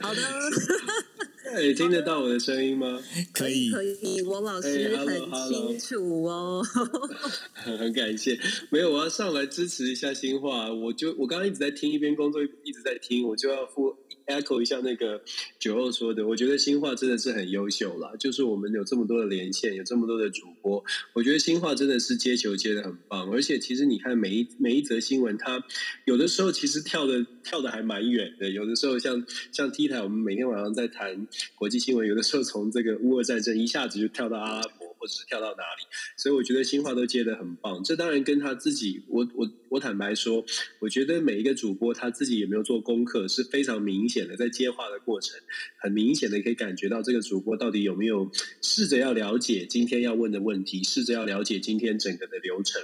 [0.00, 0.20] 好的。
[1.52, 3.02] 哎，听得到我的声音吗？
[3.32, 5.08] 可以，可以，王老师很
[5.48, 6.62] 清楚哦。
[7.52, 8.38] 很感谢，
[8.70, 10.72] 没有，我要上来支持一下新话。
[10.72, 13.96] 我就我刚刚一直在听，一边工作一直在听，我就要付。
[14.26, 15.22] Echo 一下那个
[15.58, 18.16] 九二说的，我觉得新话真的是很优秀了。
[18.18, 23.30] 就是我们有这么多的连线，有这么多的主播，我觉得新话真的是接球接的很棒。
[23.32, 25.64] 而且其实你看每一每一则新闻，它
[26.04, 28.50] 有的时候其实跳的跳的还蛮远的。
[28.50, 34.79] 有的时候像像 T 台，我们每天晚上在谈国际新闻，有的时候从这个乌俄战争一下子就跳到阿拉伯。
[35.00, 35.86] 或者是跳到哪里，
[36.18, 37.82] 所以我觉得新话都接的很棒。
[37.82, 40.44] 这当然跟他自己，我我我坦白说，
[40.78, 44.36] 我觉得每一个主播他自己有没有做功课是非常明显的。
[44.36, 45.40] 在接话的过程，
[45.78, 48.30] 很明显的可以感觉到这个主播到底有没有
[48.60, 52.82] 试着要了解今天要问的问题，试着要了解今天整个的流程，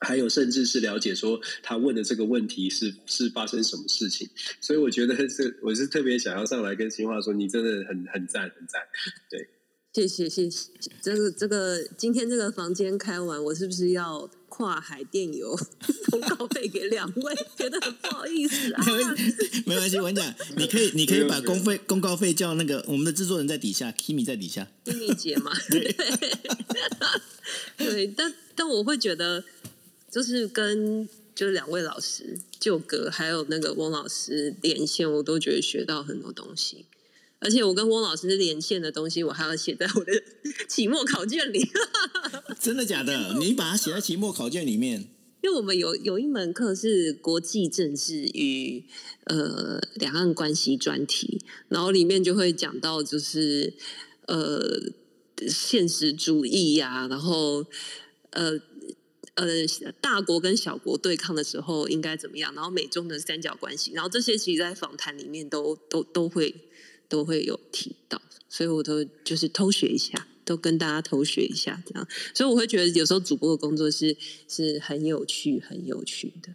[0.00, 4.28] 还有甚至是了解说他问的这个问题是是发生什么事情。
[4.60, 8.82] 所以我觉得这我是特别想要上来跟新话说，你真的很很赞很赞，
[9.30, 9.48] 对。
[10.06, 10.70] 谢谢谢谢，
[11.02, 15.56] 这个这个今天这个房间开完，我是不是要跨海电邮
[16.04, 17.34] 通告费给两位？
[17.56, 18.84] 觉得很不好意思啊。
[19.66, 25.50] 没关系，我跟你讲，你可以你可以把公费公告费叫那个我们的制作人在底下，Kimi 在底下，Kimi 姐嘛。
[25.68, 25.92] 对，
[27.76, 29.42] 对，但但我会觉得，
[30.10, 36.86] 就是跟就是两位老师舅哥还有那个翁老师连线，我都觉得学到很多东西。
[37.40, 40.12] 而且我跟翁老师连线的东西，我还要写在我的
[40.68, 41.68] 期末考卷里。
[42.60, 43.34] 真的假的？
[43.38, 45.08] 你把它写在期末考卷里面？
[45.40, 48.84] 因为我们有有一门课是国际政治与
[49.26, 53.72] 呃两岸关系专题，然后里面就会讲到就是
[54.26, 54.60] 呃
[55.46, 57.64] 现实主义呀，然后
[58.30, 58.60] 呃
[59.34, 59.46] 呃
[60.00, 66.52] 大国跟小国对抗的时候应该怎么样，然后美中的三角关系，然后这些其实，在访谈里面都都都会。
[67.08, 74.16] 都会有提到，所以我都就是偷学一下，都跟大家偷学一下，这样，所以我会觉得有时候主播的工作是
[74.48, 76.52] 是很有趣、很有趣的。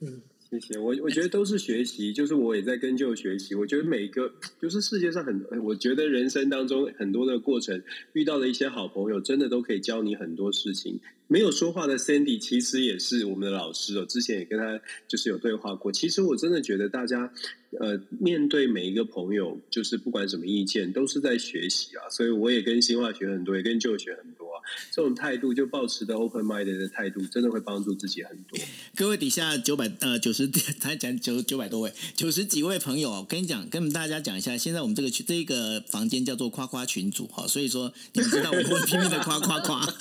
[0.00, 0.20] 嗯，
[0.50, 3.54] 谢谢我，我觉得都是学习，就是我也在跟旧学习。
[3.54, 11.00] 我觉得每一个就是世界上很，我觉得人生当中很多的过程，遇到的一些好朋友，真的都可以教你很多事情。
[11.32, 14.78] 没有说话的 Sandy 其实也是我们的老师哦，之前也跟他
[15.08, 15.90] 就是有对话过。
[15.90, 17.32] 其实我真的觉得大家
[17.80, 22.04] 呃，面对每一个朋友，就是不管什么意见，都是在学习啊。
[22.10, 24.60] 所以我也跟新化学很多，也跟旧学很多啊。
[24.90, 28.60] 这种态度就保持的 open minded 的态度，真的会帮助自己很多。
[28.94, 30.46] 各位底下九百呃九十，
[30.78, 39.88] 才讲九九百多位，九十几位朋友，跟你讲，跟大家讲一下，现在我们这个群这个房间叫做夸夸群组哈，所以说你们知道我会拼命的夸夸夸。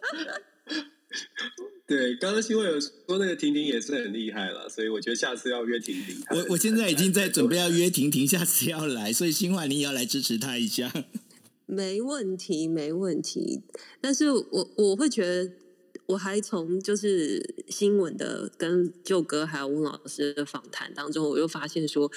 [1.86, 6.16] 对，刚刚新闻有说那个婷婷也是很厉害了，所以我觉得下次要约婷婷。
[6.30, 10.92] 我我现在已经在准备要约婷婷，下次要来，所以新华你也要来支持她一下。
[11.66, 13.62] 没问题，没问题。
[14.00, 15.52] 但是我我会觉得，
[16.06, 22.10] 我还从就是新闻的跟舅哥还有翁老师的访谈当中，我又发现说，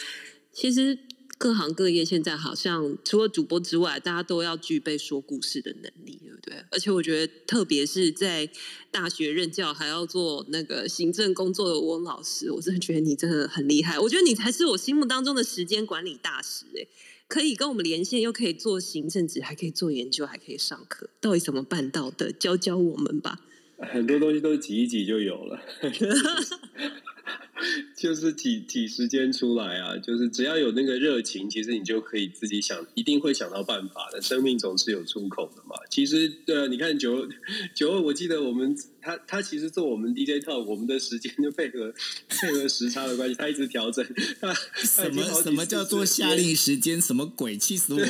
[0.51, 0.99] 其实。
[1.43, 6.63] 各行各业现在好像除了主播之外，大家都要具备说故事的能力，对不对？
[6.71, 8.49] 而且我觉得，特别是在
[8.89, 13.99] 大学任教还要做那个行政工作的翁老师，我真的觉得你真的很厉害。
[13.99, 16.87] 我觉得你才是我心目当中的时间管理大师，哎，
[17.27, 22.31] 可以跟我们连线，又可以做行政职，还可以做研究，还可以上课，到底怎么办到的？
[22.31, 23.41] 教教我们吧。
[23.91, 25.59] 很多东西都挤一挤就有了。
[27.95, 29.97] 就是挤挤时间出来啊！
[29.97, 34.21] 就是只要有那个热情，其实你就可以自己想，一定会想到办法的。
[34.21, 35.75] 生命总是有出口的嘛。
[35.89, 37.27] 其实，对啊，你看九
[37.73, 38.75] 九二，我记得我们。
[39.05, 41.93] 他他其实做我们 DJ talk，我们的时间就配合
[42.29, 44.01] 配合时差的关系，他一直调整。
[44.39, 47.01] 他什么什么叫做夏令时间？
[47.01, 47.57] 什么鬼？
[47.57, 48.07] 气死我了！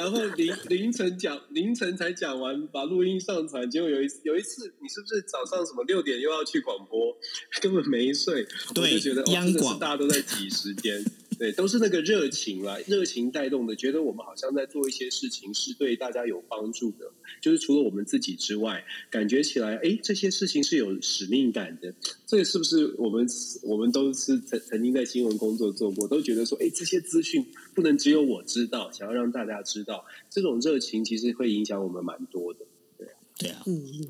[0.00, 3.70] 然后凌凌晨讲凌晨才讲完，把录音上传。
[3.70, 7.14] 结果有一有一次，你是不是早上什么六点又要去广播，
[7.60, 8.46] 根本没睡？
[8.76, 11.04] 我就觉得央广大家都在挤时间。
[11.38, 21.94] 对，都是那个热情啦，热情带动的，觉得我们好像在做一些事情是对大家有帮助的，就是除了我们自己之外，感觉起来，哎，这些事情是有使命感的。
[22.26, 23.26] 这个是不是我们
[23.62, 32.60] 我们都是曾曾经在新闻工作做过，都觉得说，哎，这些资讯不能只有我知道，想要让大家知道，这种热情其实会影响我们蛮多的。
[32.96, 34.08] 对啊，对啊，嗯嗯。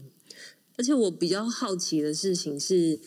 [0.77, 3.01] 而且我比较好奇的事情是。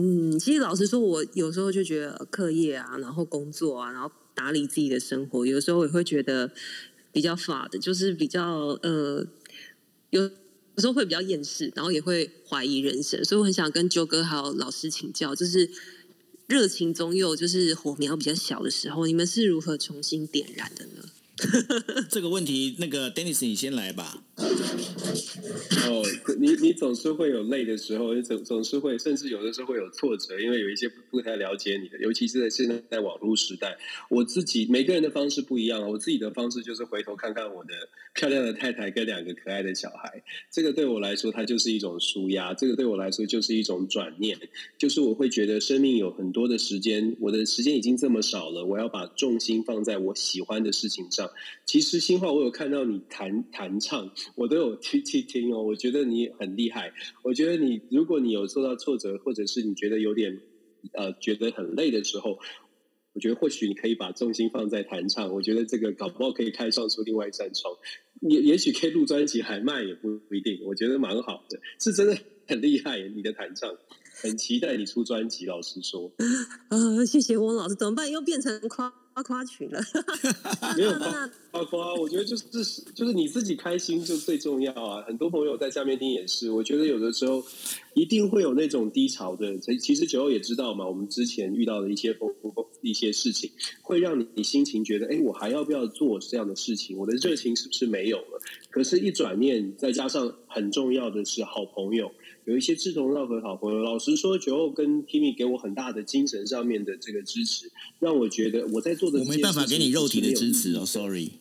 [0.00, 6.52] 嗯，其实老实说，我有时候就觉得课业啊，然后工作啊，然后打理自己的生活，有时候也会觉得
[7.10, 9.26] 比较乏的，就是比较呃，
[10.10, 10.30] 有有
[10.76, 15.68] 时候会比较厌世，然后也会怀疑人生，所以我很想跟九哥还有老师请教，就是
[16.48, 21.10] 热情总有就是火苗比较小的时候，你们是如何重新点燃的呢？
[22.10, 24.22] 这个问题，那个 Dennis 你先来吧。
[25.86, 26.04] 哦，
[26.38, 33.76] 你你总是会有累的时候，总总是会，甚至有的时候会有挫折，因为有一些不太了解你的，尤其是在现在在网络时代，
[34.10, 37.72] 我自己每个人的方式不一样，我自己的方式就是回头看看我的
[38.14, 44.38] 漂亮的太太跟两个可爱的小孩，这个对我来说，它就是一种舒压，这个对我来说就是一种转念，
[44.76, 51.27] 就是我会觉得生命有很多的时间，我的时间已经这么少了，我要把重心放在我喜欢的事情上。
[51.66, 54.10] 其实新话，我有看到你弹弹唱。
[54.34, 56.92] 我都有去去听哦，我觉得你很厉害。
[57.22, 60.40] 我觉得你，如果你有受到挫折，或者是你觉得有点
[60.92, 62.38] 呃觉得很累的时候，
[63.14, 65.32] 我觉得或许你可以把重心放在弹唱。
[65.32, 67.74] 我觉得这个搞不好可以开创出另外一扇窗，
[68.20, 70.60] 也也许可以录专辑还卖也不不一定。
[70.64, 72.16] 我觉得蛮好的，是真的
[72.46, 73.76] 很厉害，你的弹唱。
[74.20, 76.10] 很期待你出专辑，老实说。
[76.70, 78.10] 呃，谢谢翁老师，怎么办？
[78.10, 79.80] 又变成夸夸夸群了。
[80.76, 85.02] 没有夸夸夸，我觉得就是就是你自己开心就最重要啊。
[85.06, 87.44] 很多朋友在下面听也是，我觉得有的时候
[87.94, 89.58] 一定会有那种低潮的。
[89.80, 92.52] 其实九欧也知道嘛，我们之前遇到的一些风风
[92.82, 93.50] 一些事情，
[93.82, 96.96] 会让你心情觉得，哎，我还要不要做这样的事情？
[96.96, 98.40] 我的热情是不是没有了？
[98.70, 102.10] 可是，一转念，再加上很重要的是好朋友。
[102.48, 111.32] 有一些志同道合好朋友，老实说，九欧跟 Kimi 给我很大的精神上面的这个支持，让我觉得我在做的我没办法给你肉体的支持哦，Sorry。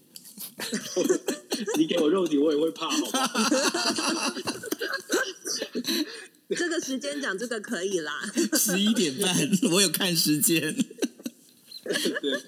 [1.78, 4.36] 你给我肉体，我也会怕，好吧？
[6.49, 8.30] 这个时间讲这个可以啦，
[8.60, 9.34] 十一点半，
[9.72, 10.76] 我有看时间。
[11.86, 12.41] 对。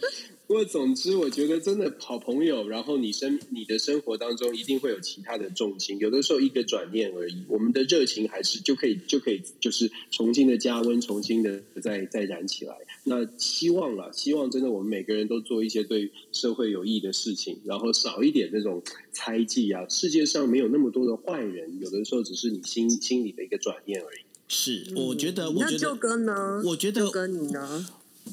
[0.49, 12.75] 不过，总之，我觉得真的好朋友，然后你生你的生活当中一定会有其他的重心，有的时候一个转念而已，我们的热情还是就可以就可以就是重新的加温，重新的再再燃起来。
[13.03, 18.81] 那希望啊，希望真的我们每个人都做一些对社会有益的事情，然后少一点那种
[19.11, 19.87] 猜忌啊。
[19.87, 24.21] 世界上没有那么多的坏人，有的时候只是你心心里的一个转念而已。
[24.47, 26.63] 是，我觉得，我觉那舅得，哥呢？
[26.65, 27.87] 我觉得舅哥你呢？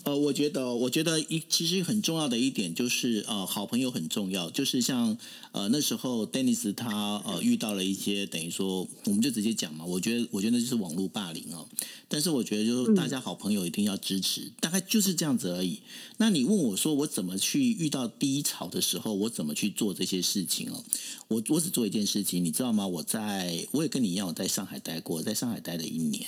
[0.05, 4.49] 呃，我觉得，我觉得一其实很重要的一点就是，呃，好朋友很重要。
[4.51, 5.17] 就是像
[5.53, 9.85] 呃那时候，Dennis 他呃遇到了一些等于说，我们就直接讲嘛。
[9.85, 11.67] 我觉得，我觉得那就是网络霸凌哦。
[12.09, 15.81] 但是我觉得，就是大家好朋友一定要支持，大概就是这样子而已。
[16.19, 20.85] 那你问我说，我怎么去遇到低潮的时候，我怎么去做这些事情哦？
[21.29, 22.87] 我我只做一件事情，你知道吗？
[22.87, 26.27] 我在我也跟你一样，我在上海待过，在上海待了一年。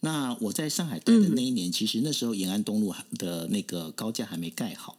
[0.00, 4.96] 那我在上海待的那一年，其实那时候延安东路的那个高架还没盖好，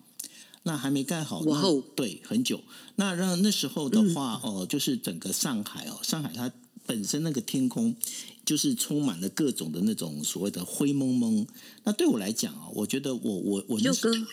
[0.63, 2.61] 那还没盖好，那哇哦对，很久。
[2.97, 6.51] 那让那时候的话，哦、就是整个上海哦，上海它
[6.85, 7.95] 本身那个天空
[8.45, 11.47] 就是充满了各种的那种所谓的灰蒙蒙。
[11.83, 14.27] 那对我来讲啊、我觉得我我我那时舅哥，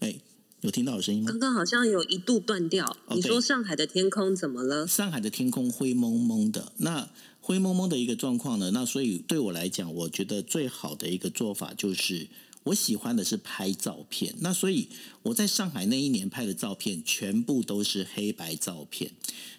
[0.00, 0.14] 哎，
[0.60, 1.40] 有听到有声音吗刚？
[1.40, 2.86] 刚好像有一度断掉。
[3.06, 4.86] 哦你说上海的天空怎么了？
[4.86, 7.10] 上海的天空灰蒙蒙的，那
[7.46, 12.26] 灰蒙蒙的一个状况呢，那所以对我来讲，我觉得最好的一个做法就是，
[12.62, 14.34] 我喜欢的是拍照片。
[14.40, 14.88] 那所以
[15.24, 19.10] 我在上海那一年拍的照片，全部都是黑白照片。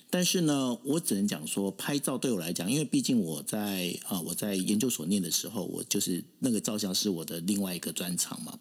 [0.09, 8.57] 但是呢，我只能讲说，拍照对我来讲，因为毕竟我在啊、我在研究所念的时候，我就是那个照相是我的另外一个专长嘛。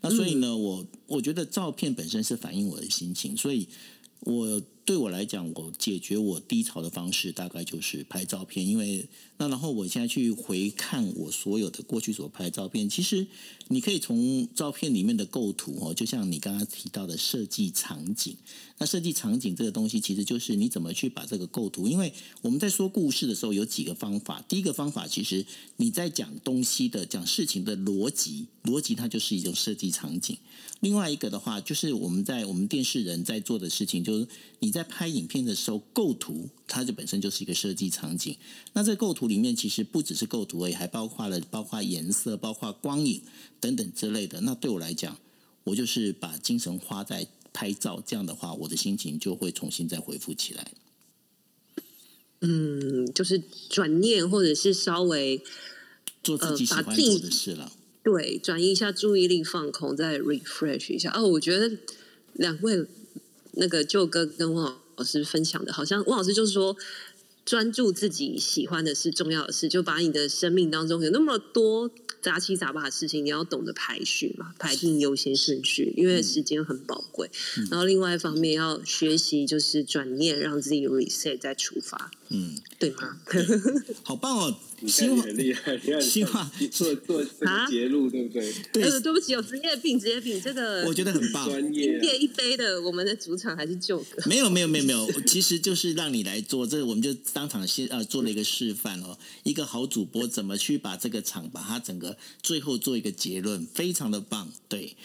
[0.00, 3.66] 那所以呢，我我觉得照片本身是反映我的心情，所以
[4.20, 13.26] 我对我来讲，我解决我低潮的方式大概就是拍照片，因为那然后我现在去回看我所有的过去所拍照片，其实
[13.68, 18.36] 你可以从照片里面的构图哦，就像你刚刚提到的设计场景，
[18.78, 22.12] 那设计场景这个东西，其实就是你怎么去把这个构图，因为
[22.42, 30.36] 我们在说故事的时候有几个方法，第一个方法其实你在讲东西的讲事情的逻辑，逻辑它就是一种设计场景。
[30.80, 34.26] 另外一个的话，就是我们在我们电视人在做的事情，就是
[34.60, 38.36] 你在拍影片的时候，构图它就本身就是一个设计场景。
[38.72, 43.22] 那在构图里面其实不只是构图而已，还包括了包括颜色、包括光影
[43.58, 44.40] 等等之类的。
[44.42, 45.18] 那对我来讲，
[45.64, 50.72] 我就是把精神花在拍照，这样的话，我的心情就会重新再恢复起来。
[52.42, 55.42] 嗯，就是转念或者是稍微
[56.22, 57.72] 做自己喜欢做的事了。
[58.02, 61.10] 对转移一下注意力，放空，再 refresh 一下。
[61.12, 61.76] 哦，我觉得
[62.32, 62.86] 两位
[63.52, 66.76] 那个舅哥跟汪老师分享的，好像汪老师就是说。
[67.42, 71.90] 专注自己喜欢的事，重要的事，就把你的生命当中有那么多
[72.22, 77.28] 杂七杂八的事情，你要懂得排序嘛，排定优先顺序，因为时间很宝贵。
[77.70, 83.20] 然后另外一方面要学习，就是转念，让自己 reset 再出发，嗯，对吗？
[84.04, 84.56] 好棒哦！
[84.86, 88.52] 希望很厉害，你看希望做做这啊个节录，对不对？
[88.72, 91.44] 对，呃，对不起，有职业病，职业病，这个我觉得很棒。
[91.50, 94.22] 专业啊、一杯的，我们的主场还是旧歌。
[94.26, 104.50] 没有没有没有没有，其实就是让你来做，这我们就当场先呃做了一个示范哦，一个好主播怎么去把这个场把它整个最后做一个结论，非常的棒。
[104.68, 104.96] 对，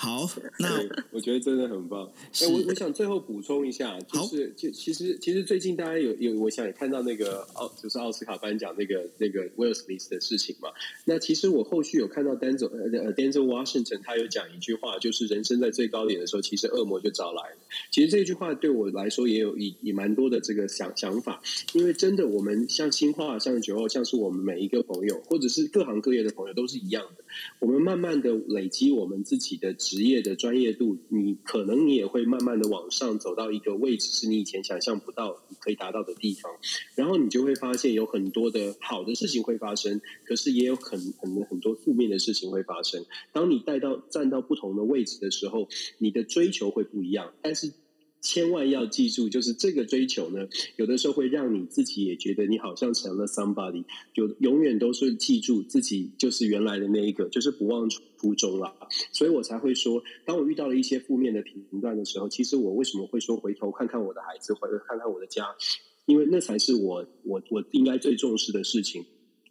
[0.00, 0.26] 好，
[0.58, 2.10] 那，我觉得真的很棒。
[2.32, 10.70] 是 哎，我我想最后补充一下，就是就其实其实最近大家有有，我想也看到那个奥就是奥斯卡颁奖那个那个威尔史密斯的事情嘛。
[11.04, 17.56] 那其实我后续有看到 Denzel 呃呃 Denzel Washington 他有讲一句话，就是人生在最高点的时候，其实恶魔就找来了。
[17.90, 21.42] 其实这句话对我来说也有也也蛮多的这个想想法，
[21.74, 27.24] 因为真的我们像新化、像九号，像是我们每一个朋友，或者是各行各业的朋友都是一样的。
[27.58, 36.52] 我们慢慢的累积我们自己的职业的专业度，你可能你也会慢慢的往上走到一个位置，是你以前想象不到可以达到的地方。
[36.94, 43.04] 然后你就会发现有很多的好的事情会发生，可是也有很很很多负面的事情会发生。
[43.32, 45.68] 当你带到站到不同的位置的时候，
[45.98, 47.72] 你的追求会不一样，但是。
[48.20, 50.46] 千万要记住，就是这个追求呢，
[50.76, 58.74] 有的时候会让你自己也觉得你好像成了 somebody，就永远都是记住自己就是原来的那一个，就是不忘初衷啦。
[59.12, 65.46] 所以我才会说，当我遇到了一些负面的评断的时候，其实我为什么会说回头看看我的孩子，回头看看我的家，
[66.06, 69.04] 因为那才是我我我应该最重视的事情。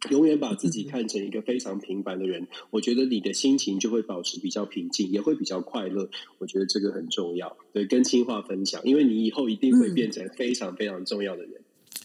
[0.08, 6.08] 永远把自己看成一个非常平凡的人， 我觉得你的心情就会保持比较平静，也会比较快乐。
[6.38, 11.52] 我觉得这个很重要，对，跟清化分享，因为你以后一定会变成非常非常重要的人。
[11.52, 11.60] 哦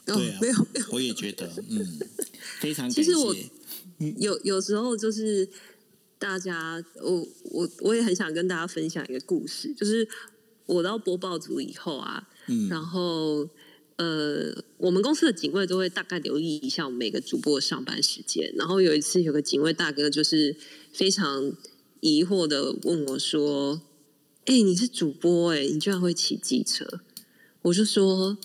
[0.07, 1.99] 对啊，没有没有，我也觉得，嗯，
[2.59, 3.01] 非常感谢。
[3.01, 3.33] 其实我
[4.17, 5.47] 有有时候就是
[6.19, 10.07] 大家，我我我也很想跟大家分享一个故事，就是
[10.67, 13.49] 我到播报组以后啊，嗯然后
[13.97, 18.53] 呃，我们公司的警卫都会大概留意一下我们每个主播的上班时间。
[18.57, 20.57] 然后有一次，有个警卫大哥就是
[20.91, 21.55] 非常
[22.01, 23.81] 疑惑的问我说
[24.45, 26.85] ：“哎、你是主播哎、你居然会骑机车？”
[27.63, 28.37] 我就说：“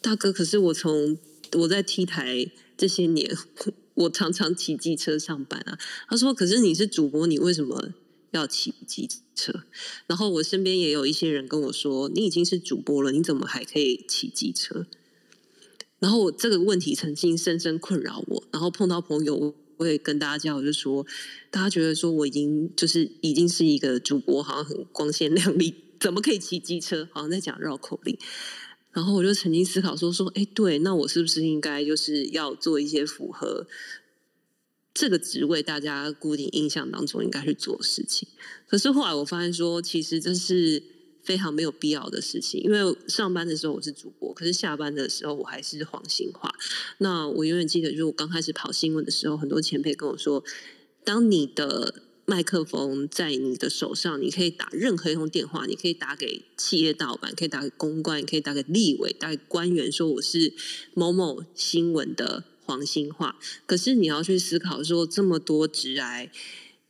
[0.00, 1.18] 大哥，可是我从
[1.52, 3.36] 我在 T 台这些年，
[3.94, 5.78] 我常常骑机车上班啊。
[6.08, 7.90] 他说：“可是你是主播，你为什么
[8.30, 9.64] 要骑机车？”车
[10.06, 14.86] 然后我身边也有一些人跟我说：“你已经是主播了，你怎么还可以骑机车？”
[15.98, 18.44] 然后我这个问题曾经深深困扰我。
[18.52, 21.06] 然后碰到朋友，我会跟大家讲，我就说，
[21.50, 27.08] 大家觉得说我已经就是已经是一个主播，好像很光鲜亮丽，怎么可以骑机车？
[27.12, 28.18] 好像在讲绕口令。
[28.92, 33.66] 然后我就曾经思考说说，哎，对，那我是不是应该就是要做一些符合
[34.92, 38.28] 这个职位大家固定印象当中应该去做事情？
[38.66, 40.82] 可是后来我发现说，其实这是
[41.22, 42.60] 非常没有必要的事情。
[42.62, 46.52] 因为上班的时候我是主播，可是下班的时候我还是黄兴化。
[46.98, 50.42] 那我永远记得，就我刚开始跑新闻的时候，很多前辈跟我说，
[51.04, 60.52] 当你的麦克风在你的手上，你可以打任何一通电话，你可以打给企业盗版，可以打给公关，可以打给立委，打给官员，说我是
[60.94, 63.36] 某某新闻的黄心化。
[63.66, 66.30] 可是你要去思考，说这么多直癌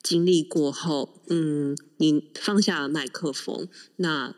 [0.03, 3.67] 经历过后，嗯，你放下了麦克风，
[3.97, 4.37] 那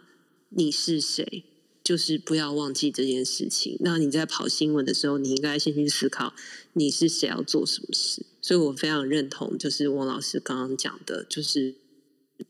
[0.50, 1.44] 你是谁？
[1.82, 3.76] 就是不要忘记这件事情。
[3.80, 6.32] 那你在跑新闻的时候，你应该先去思考
[6.74, 8.24] 你是谁，要做什么事。
[8.40, 11.74] 所以我非常认同，就是王老师刚刚讲的，就是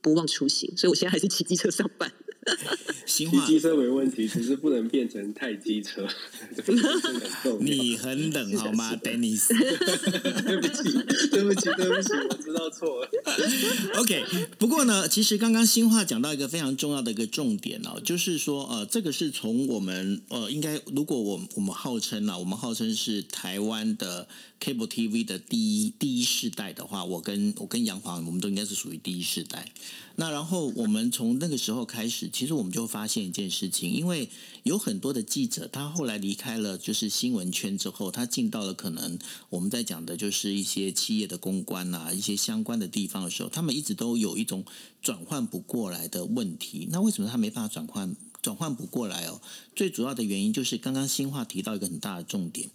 [0.03, 0.71] 不忘初心。
[0.77, 2.13] 所以我现在还是骑机车上班。
[3.07, 6.07] 新骑机车没问题，只是不能变成太机车。
[7.61, 9.49] 你很冷好吗，Dennis？
[10.45, 10.83] 对不起，
[11.29, 13.09] 对不起，对不起，我知道错了。
[13.99, 14.25] OK，
[14.59, 24.27] 不过呢，其实刚刚新话讲到一个非常重要的一个重点哦，就是说呃，这个是从我们呃，应该如果我我们号称啊，我们号称是台湾的
[24.61, 29.67] Cable TV 的第一第一世代的话，我跟我跟杨黄，我们都应该是属于第一世代。
[30.17, 34.29] 那然后我们从那个时候开始，其实我们就发现一件事情，因为
[34.63, 39.19] 有很多的记者，他后来离开了就是新闻圈之后，他进到了可能
[39.51, 44.65] 我们在讲的就是一些企业的公关啊，一些相关的地方的时候，他们一直都有一种
[45.01, 46.89] 转换不过来的问题。
[46.91, 49.41] 那为什么他没办法转换转换不过来哦？
[49.75, 52.69] 最主要的原因就是刚刚新话提到一个很大的重点。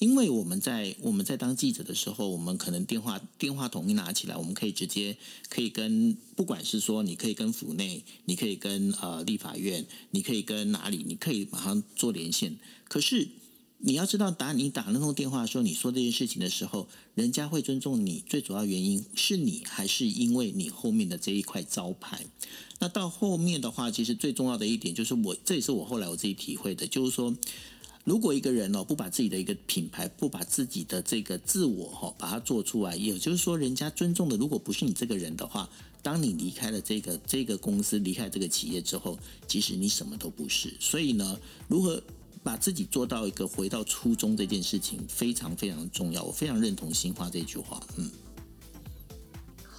[0.00, 5.16] 因为我们在我们在当记者的时候，我们可能电话电话筒一拿起来，我们可以直接
[5.48, 12.58] 可以跟不管是说你可以跟府内，你可以跟呃立法院，你可以跟哪里，你可以马上做连线。
[12.86, 13.28] 可是
[13.86, 22.24] 你要知道，打你打那通电话说你说这件事情的时候，人家会尊重你，最主要原因是你还是因为你后面的这一块招牌。
[22.78, 27.36] 那到后面的话，其实最重要的一点就是我这也是我后来我自己体会的，就是说。
[28.04, 35.66] 如果一个人哦不把自己的一个品牌，不把自己的这个自我哈，把它做出来，也就是说，人家尊重的，如果不是你这个人的话，
[36.02, 39.18] 当你离开了这个这个公司，离开这个企业之后，
[39.48, 40.74] 其实你什么都不是。
[40.78, 42.02] 所以呢，如何
[42.44, 46.22] 把自己做到一个回到初衷这件事情，非常非常重要。
[46.22, 48.08] 我非常认同新花这句话，嗯。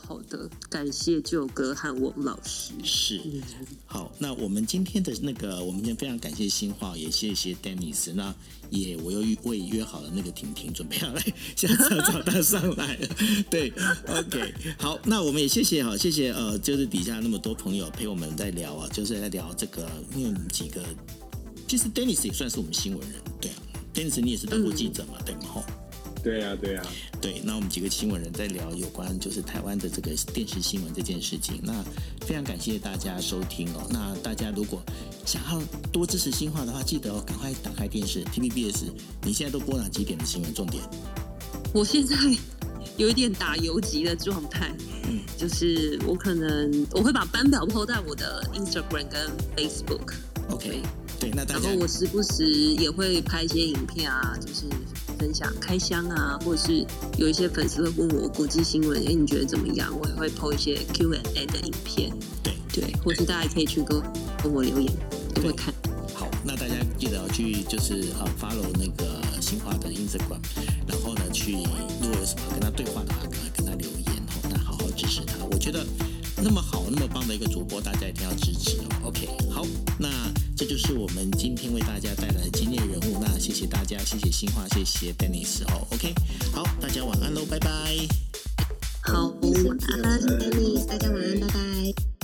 [0.07, 2.73] 好的，感谢舅哥和王老师。
[2.83, 3.19] 是，
[3.87, 8.13] 好，那我们今天的那个，我们今天非常感谢新花，也谢谢 Dennis。
[8.13, 8.31] 那
[8.69, 11.19] 也，我又我也约好了那个婷婷，准备要来
[11.55, 13.07] 下次找他上来了。
[13.49, 13.73] 对，
[14.07, 20.85] OK，好，那我们也谢谢哈，谢谢呃，就是底下那么多朋友陪我们在聊啊，就是在聊这个，因为几个，
[21.67, 23.57] 其实 Dennis 也算是我们新闻人，对啊
[23.93, 25.41] ，Dennis 你也是当过记者嘛，对吗？
[25.53, 25.63] 吼。
[26.23, 26.81] 对呀，对呀，
[27.21, 27.39] 对。
[27.43, 31.59] 那我们几个新闻人在聊有关就是台湾的这个电视新闻这件事情。
[31.61, 31.71] 那
[32.25, 33.87] 非常感谢大家收听哦。
[33.91, 34.81] 那大家如果
[35.23, 35.61] 想要
[35.91, 38.85] 多支持新话的话，记得哦，赶快打开电视 TVBS。
[39.23, 40.83] 你现在都播哪几点的新闻重点？
[41.75, 42.15] 我现在
[42.97, 44.75] 有一点打游击的状态，
[45.07, 50.15] 嗯，就是我可能我会把班表抛在我的 Instagram 跟 Facebook。
[50.49, 50.81] OK，
[51.19, 54.65] 对，那然后我时不时也会拍一些影片啊，就是。
[55.17, 56.85] 分享开箱啊，或者是
[57.17, 59.89] 有一些粉丝会问我国际新闻，哎，你觉得怎么样？
[59.97, 62.11] 我也会 PO 一些 Q&A 的影片，
[62.43, 63.97] 对对，或是大家可以去跟
[64.43, 64.91] 跟我留言，
[65.33, 65.73] 都会看。
[66.13, 70.41] 好，那大家记得要去就是呃 follow 那个新华的 Instagram，
[70.85, 75.35] 然后呢去如果有什么跟他对话的话，赶快跟他留言哦，那好好支持他。
[75.49, 75.79] 我觉得
[76.45, 78.85] 那么好那么棒的一个主播，大家一定要支持哦。
[79.05, 79.65] OK，好，
[79.99, 80.07] 那。
[80.57, 83.19] 这就是我们今天为大家带来的今日人物。
[83.19, 85.85] 那谢谢大家，谢谢新华，谢谢 Dennis 哦。
[85.91, 86.13] OK，
[86.53, 87.69] 好，大家晚安喽，拜拜。
[89.01, 91.39] 好，晚安，Dennis，大家晚安。
[91.41, 92.14] 拜拜